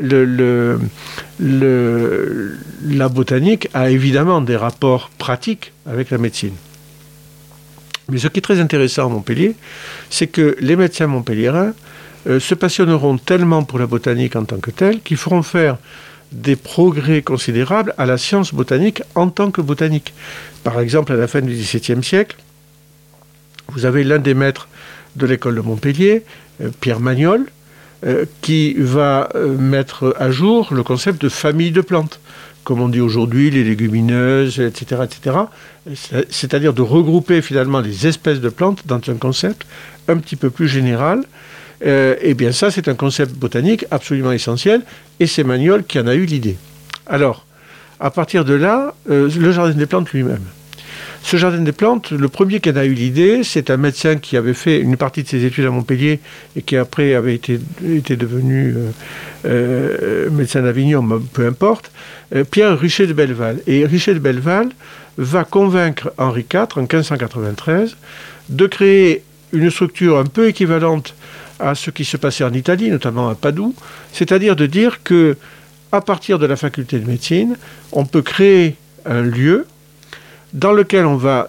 la 2.86 3.08
botanique 3.08 3.68
a 3.72 3.90
évidemment 3.90 4.42
des 4.42 4.56
rapports 4.56 5.10
pratiques 5.16 5.72
avec 5.86 6.10
la 6.10 6.18
médecine. 6.18 6.52
Mais 8.10 8.18
ce 8.18 8.28
qui 8.28 8.38
est 8.38 8.42
très 8.42 8.58
intéressant 8.58 9.06
à 9.06 9.08
Montpellier, 9.10 9.54
c'est 10.08 10.28
que 10.28 10.56
les 10.60 10.76
médecins 10.76 11.06
montpelliérains 11.06 11.74
euh, 12.26 12.40
se 12.40 12.54
passionneront 12.54 13.18
tellement 13.18 13.64
pour 13.64 13.78
la 13.78 13.86
botanique 13.86 14.34
en 14.34 14.44
tant 14.44 14.58
que 14.58 14.70
telle 14.70 15.00
qu'ils 15.00 15.18
feront 15.18 15.42
faire 15.42 15.76
des 16.32 16.56
progrès 16.56 17.20
considérables 17.20 17.94
à 17.98 18.06
la 18.06 18.16
science 18.16 18.54
botanique 18.54 19.02
en 19.14 19.28
tant 19.28 19.50
que 19.50 19.60
botanique. 19.60 20.14
Par 20.64 20.80
exemple, 20.80 21.12
à 21.12 21.16
la 21.16 21.28
fin 21.28 21.42
du 21.42 21.52
XVIIe 21.52 22.02
siècle, 22.02 22.36
vous 23.68 23.84
avez 23.84 24.04
l'un 24.04 24.18
des 24.18 24.34
maîtres 24.34 24.68
de 25.16 25.26
l'école 25.26 25.56
de 25.56 25.60
Montpellier, 25.60 26.24
euh, 26.62 26.70
Pierre 26.80 27.00
Magnol, 27.00 27.44
euh, 28.06 28.24
qui 28.40 28.74
va 28.78 29.28
mettre 29.58 30.14
à 30.18 30.30
jour 30.30 30.72
le 30.72 30.82
concept 30.82 31.20
de 31.20 31.28
famille 31.28 31.72
de 31.72 31.82
plantes 31.82 32.20
comme 32.64 32.80
on 32.80 32.88
dit 32.88 33.00
aujourd'hui, 33.00 33.50
les 33.50 33.64
légumineuses, 33.64 34.60
etc., 34.60 35.02
etc. 35.04 35.36
C'est-à-dire 36.30 36.74
de 36.74 36.82
regrouper 36.82 37.40
finalement 37.42 37.80
les 37.80 38.06
espèces 38.06 38.40
de 38.40 38.48
plantes 38.48 38.86
dans 38.86 39.00
un 39.08 39.14
concept 39.14 39.66
un 40.06 40.18
petit 40.18 40.36
peu 40.36 40.50
plus 40.50 40.68
général. 40.68 41.22
Euh, 41.86 42.16
eh 42.20 42.34
bien 42.34 42.52
ça, 42.52 42.70
c'est 42.70 42.88
un 42.88 42.94
concept 42.94 43.34
botanique 43.34 43.86
absolument 43.90 44.32
essentiel, 44.32 44.82
et 45.20 45.26
c'est 45.26 45.44
Magnol 45.44 45.84
qui 45.84 45.98
en 46.00 46.06
a 46.06 46.14
eu 46.14 46.24
l'idée. 46.24 46.56
Alors, 47.06 47.46
à 48.00 48.10
partir 48.10 48.44
de 48.44 48.54
là, 48.54 48.94
euh, 49.10 49.30
le 49.38 49.52
jardin 49.52 49.72
des 49.72 49.86
plantes 49.86 50.10
lui-même. 50.12 50.44
Ce 51.22 51.36
jardin 51.36 51.58
des 51.58 51.72
plantes, 51.72 52.10
le 52.10 52.28
premier 52.28 52.60
qui 52.60 52.70
en 52.70 52.76
a 52.76 52.84
eu 52.84 52.94
l'idée, 52.94 53.42
c'est 53.44 53.70
un 53.70 53.76
médecin 53.76 54.16
qui 54.16 54.36
avait 54.36 54.54
fait 54.54 54.80
une 54.80 54.96
partie 54.96 55.22
de 55.22 55.28
ses 55.28 55.44
études 55.44 55.66
à 55.66 55.70
Montpellier 55.70 56.20
et 56.56 56.62
qui 56.62 56.76
après 56.76 57.14
avait 57.14 57.34
été, 57.34 57.58
devenu 58.16 58.74
euh, 58.76 58.90
euh, 59.44 60.30
médecin 60.30 60.62
d'Avignon, 60.62 61.06
peu 61.32 61.46
importe, 61.46 61.90
euh, 62.34 62.44
Pierre 62.44 62.78
Richer 62.78 63.06
de 63.06 63.12
Belleval. 63.12 63.60
Et 63.66 63.84
Richer 63.84 64.14
de 64.14 64.20
Belleval 64.20 64.70
va 65.18 65.44
convaincre 65.44 66.12
Henri 66.16 66.46
IV 66.50 66.68
en 66.76 66.82
1593 66.82 67.96
de 68.48 68.66
créer 68.66 69.22
une 69.52 69.70
structure 69.70 70.18
un 70.18 70.24
peu 70.24 70.48
équivalente 70.48 71.14
à 71.58 71.74
ce 71.74 71.90
qui 71.90 72.04
se 72.04 72.16
passait 72.16 72.44
en 72.44 72.52
Italie, 72.52 72.90
notamment 72.90 73.28
à 73.28 73.34
Padoue, 73.34 73.74
c'est-à-dire 74.12 74.56
de 74.56 74.66
dire 74.66 75.02
que 75.02 75.36
à 75.90 76.00
partir 76.00 76.38
de 76.38 76.46
la 76.46 76.56
faculté 76.56 76.98
de 76.98 77.06
médecine, 77.06 77.56
on 77.92 78.04
peut 78.04 78.22
créer 78.22 78.76
un 79.04 79.22
lieu 79.22 79.66
dans 80.52 80.72
lequel 80.72 81.06
on 81.06 81.16
va 81.16 81.48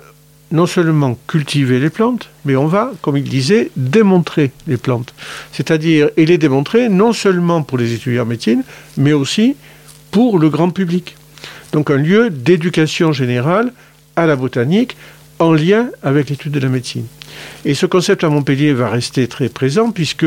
non 0.52 0.66
seulement 0.66 1.18
cultiver 1.28 1.80
les 1.80 1.90
plantes, 1.90 2.30
mais 2.44 2.56
on 2.56 2.66
va, 2.66 2.92
comme 3.02 3.18
il 3.18 3.24
disait, 3.24 3.70
démontrer 3.76 4.52
les 4.68 4.78
plantes. 4.78 5.14
C'est-à-dire, 5.52 6.10
et 6.18 6.26
les 6.26 6.38
démontrer 6.38 6.90
non 6.90 7.14
seulement 7.14 7.62
pour 7.62 7.78
les 7.78 7.94
étudiants 7.94 8.24
en 8.24 8.28
médecine, 8.28 8.64
mais 8.98 9.14
aussi 9.14 9.56
pour 10.12 10.40
le 10.40 10.50
grand 10.50 10.72
public. 10.72 11.16
Donc 11.72 11.92
un 11.92 11.98
lieu 11.98 12.30
d'éducation 12.32 13.12
générale 13.12 13.72
à 14.16 14.26
la 14.26 14.36
botanique 14.36 14.98
en 15.40 15.54
lien 15.54 15.90
avec 16.04 16.30
l'étude 16.30 16.52
de 16.52 16.60
la 16.60 16.70
médecine. 16.70 17.06
Et 17.66 17.74
ce 17.74 17.86
concept 17.86 18.24
à 18.24 18.30
Montpellier 18.30 18.74
va 18.74 18.90
rester 18.90 19.28
très 19.28 19.50
présent 19.50 19.92
puisque 19.92 20.26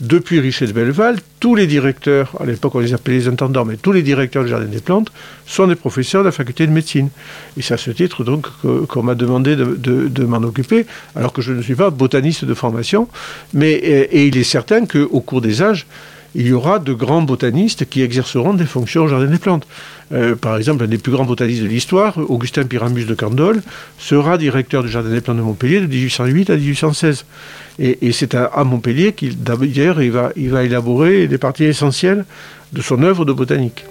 depuis 0.00 0.40
Richet 0.40 0.66
de 0.66 0.72
Belleval, 0.72 1.18
tous 1.40 1.54
les 1.54 1.66
directeurs, 1.66 2.32
à 2.40 2.46
l'époque 2.46 2.74
on 2.74 2.80
les 2.80 2.94
appelait 2.94 3.14
les 3.14 3.28
intendants, 3.28 3.64
mais 3.64 3.76
tous 3.76 3.92
les 3.92 4.02
directeurs 4.02 4.44
du 4.44 4.50
Jardin 4.50 4.66
des 4.66 4.80
Plantes 4.80 5.12
sont 5.46 5.66
des 5.66 5.76
professeurs 5.76 6.22
de 6.22 6.28
la 6.28 6.32
faculté 6.32 6.66
de 6.66 6.72
médecine. 6.72 7.10
Et 7.56 7.62
c'est 7.62 7.74
à 7.74 7.76
ce 7.76 7.90
titre 7.90 8.24
donc 8.24 8.46
qu'on 8.88 9.02
m'a 9.02 9.14
demandé 9.14 9.56
de, 9.56 10.24
m'en 10.24 10.38
occuper, 10.38 10.86
alors 11.14 11.32
que 11.32 11.42
je 11.42 11.52
ne 11.52 11.62
suis 11.62 11.74
pas 11.74 11.90
botaniste 11.90 12.44
de 12.44 12.54
formation. 12.54 13.08
Mais, 13.54 13.72
et, 13.72 14.18
et 14.18 14.26
il 14.26 14.36
est 14.36 14.44
certain 14.44 14.86
qu'au 14.86 15.20
cours 15.20 15.40
des 15.40 15.62
âges, 15.62 15.86
il 16.34 16.46
y 16.46 16.52
aura 16.52 16.78
de 16.78 16.92
grands 16.92 17.22
botanistes 17.22 17.88
qui 17.88 18.02
exerceront 18.02 18.54
des 18.54 18.66
fonctions 18.66 19.04
au 19.04 19.08
Jardin 19.08 19.26
des 19.26 19.38
Plantes. 19.38 19.66
Euh, 20.12 20.34
par 20.36 20.56
exemple, 20.56 20.84
un 20.84 20.86
des 20.86 20.98
plus 20.98 21.12
grands 21.12 21.24
botanistes 21.24 21.62
de 21.62 21.68
l'histoire, 21.68 22.18
Augustin 22.30 22.64
Pyramus 22.64 23.06
de 23.06 23.14
Candolle, 23.14 23.62
sera 23.98 24.38
directeur 24.38 24.82
du 24.82 24.88
Jardin 24.88 25.10
des 25.10 25.20
Plantes 25.20 25.38
de 25.38 25.42
Montpellier 25.42 25.80
de 25.80 25.86
1808 25.86 26.50
à 26.50 26.56
1816. 26.56 27.24
Et, 27.80 28.12
c'est 28.12 28.34
à, 28.34 28.64
Montpellier 28.64 29.12
qu'il, 29.12 29.36
va, 29.38 30.32
va 30.36 30.64
élaborer 30.64 31.28
des 31.28 31.38
parties 31.38 31.64
essentielles 31.64 32.24
de 32.72 32.82
son 32.82 33.02
œuvre 33.02 33.24
de 33.24 33.32
botanique. 33.32 33.84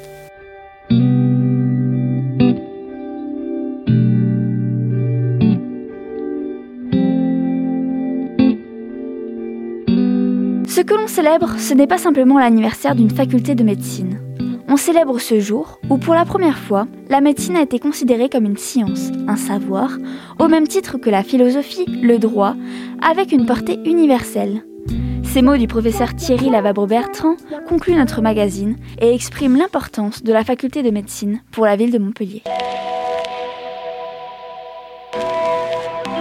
Célèbre, 11.18 11.58
ce 11.58 11.74
n'est 11.74 11.88
pas 11.88 11.98
simplement 11.98 12.38
l'anniversaire 12.38 12.94
d'une 12.94 13.10
faculté 13.10 13.56
de 13.56 13.64
médecine. 13.64 14.20
On 14.68 14.78
célèbre 14.78 15.18
ce 15.18 15.40
jour 15.40 15.80
où, 15.90 15.98
pour 15.98 16.14
la 16.14 16.26
première 16.26 16.60
fois, 16.60 16.88
la 17.10 17.22
médecine 17.22 17.56
a 17.56 17.64
été 17.64 17.80
considérée 17.80 18.30
comme 18.30 18.46
une 18.46 18.56
science, 18.56 19.10
un 19.28 19.36
savoir, 19.36 19.98
au 20.38 20.48
même 20.48 20.68
titre 20.68 21.00
que 21.00 21.10
la 21.10 21.24
philosophie, 21.24 21.88
le 21.88 22.20
droit, 22.20 22.54
avec 23.02 23.32
une 23.32 23.48
portée 23.48 23.80
universelle. 23.84 24.64
Ces 25.24 25.42
mots 25.42 25.58
du 25.58 25.66
professeur 25.66 26.16
Thierry 26.16 26.52
Lavabre-Bertrand 26.52 27.36
concluent 27.68 27.98
notre 27.98 28.22
magazine 28.22 28.76
et 29.02 29.12
expriment 29.12 29.58
l'importance 29.58 30.22
de 30.22 30.32
la 30.32 30.44
faculté 30.44 30.84
de 30.84 30.92
médecine 30.92 31.42
pour 31.50 31.66
la 31.66 31.78
ville 31.78 31.92
de 31.92 31.98
Montpellier. 31.98 32.44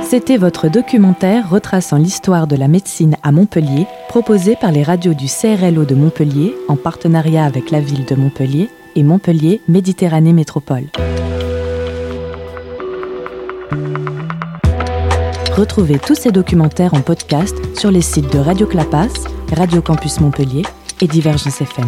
C'était 0.08 0.36
votre 0.36 0.68
documentaire 0.68 1.50
retraçant 1.50 1.96
l'histoire 1.96 2.46
de 2.46 2.54
la 2.54 2.68
médecine 2.68 3.16
à 3.24 3.32
Montpellier, 3.32 3.88
proposé 4.08 4.54
par 4.54 4.70
les 4.70 4.84
radios 4.84 5.14
du 5.14 5.26
CRLO 5.26 5.84
de 5.84 5.96
Montpellier 5.96 6.54
en 6.68 6.76
partenariat 6.76 7.44
avec 7.44 7.72
la 7.72 7.80
ville 7.80 8.04
de 8.04 8.14
Montpellier 8.14 8.70
et 8.94 9.02
Montpellier 9.02 9.60
Méditerranée 9.66 10.32
Métropole. 10.32 10.84
Retrouvez 15.56 15.98
tous 15.98 16.14
ces 16.14 16.30
documentaires 16.30 16.94
en 16.94 17.00
podcast 17.00 17.56
sur 17.76 17.90
les 17.90 18.02
sites 18.02 18.32
de 18.32 18.38
Radio 18.38 18.68
Clapas, 18.68 19.08
Radio 19.56 19.82
Campus 19.82 20.20
Montpellier 20.20 20.62
et 21.00 21.08
Divergence 21.08 21.60
FM. 21.60 21.86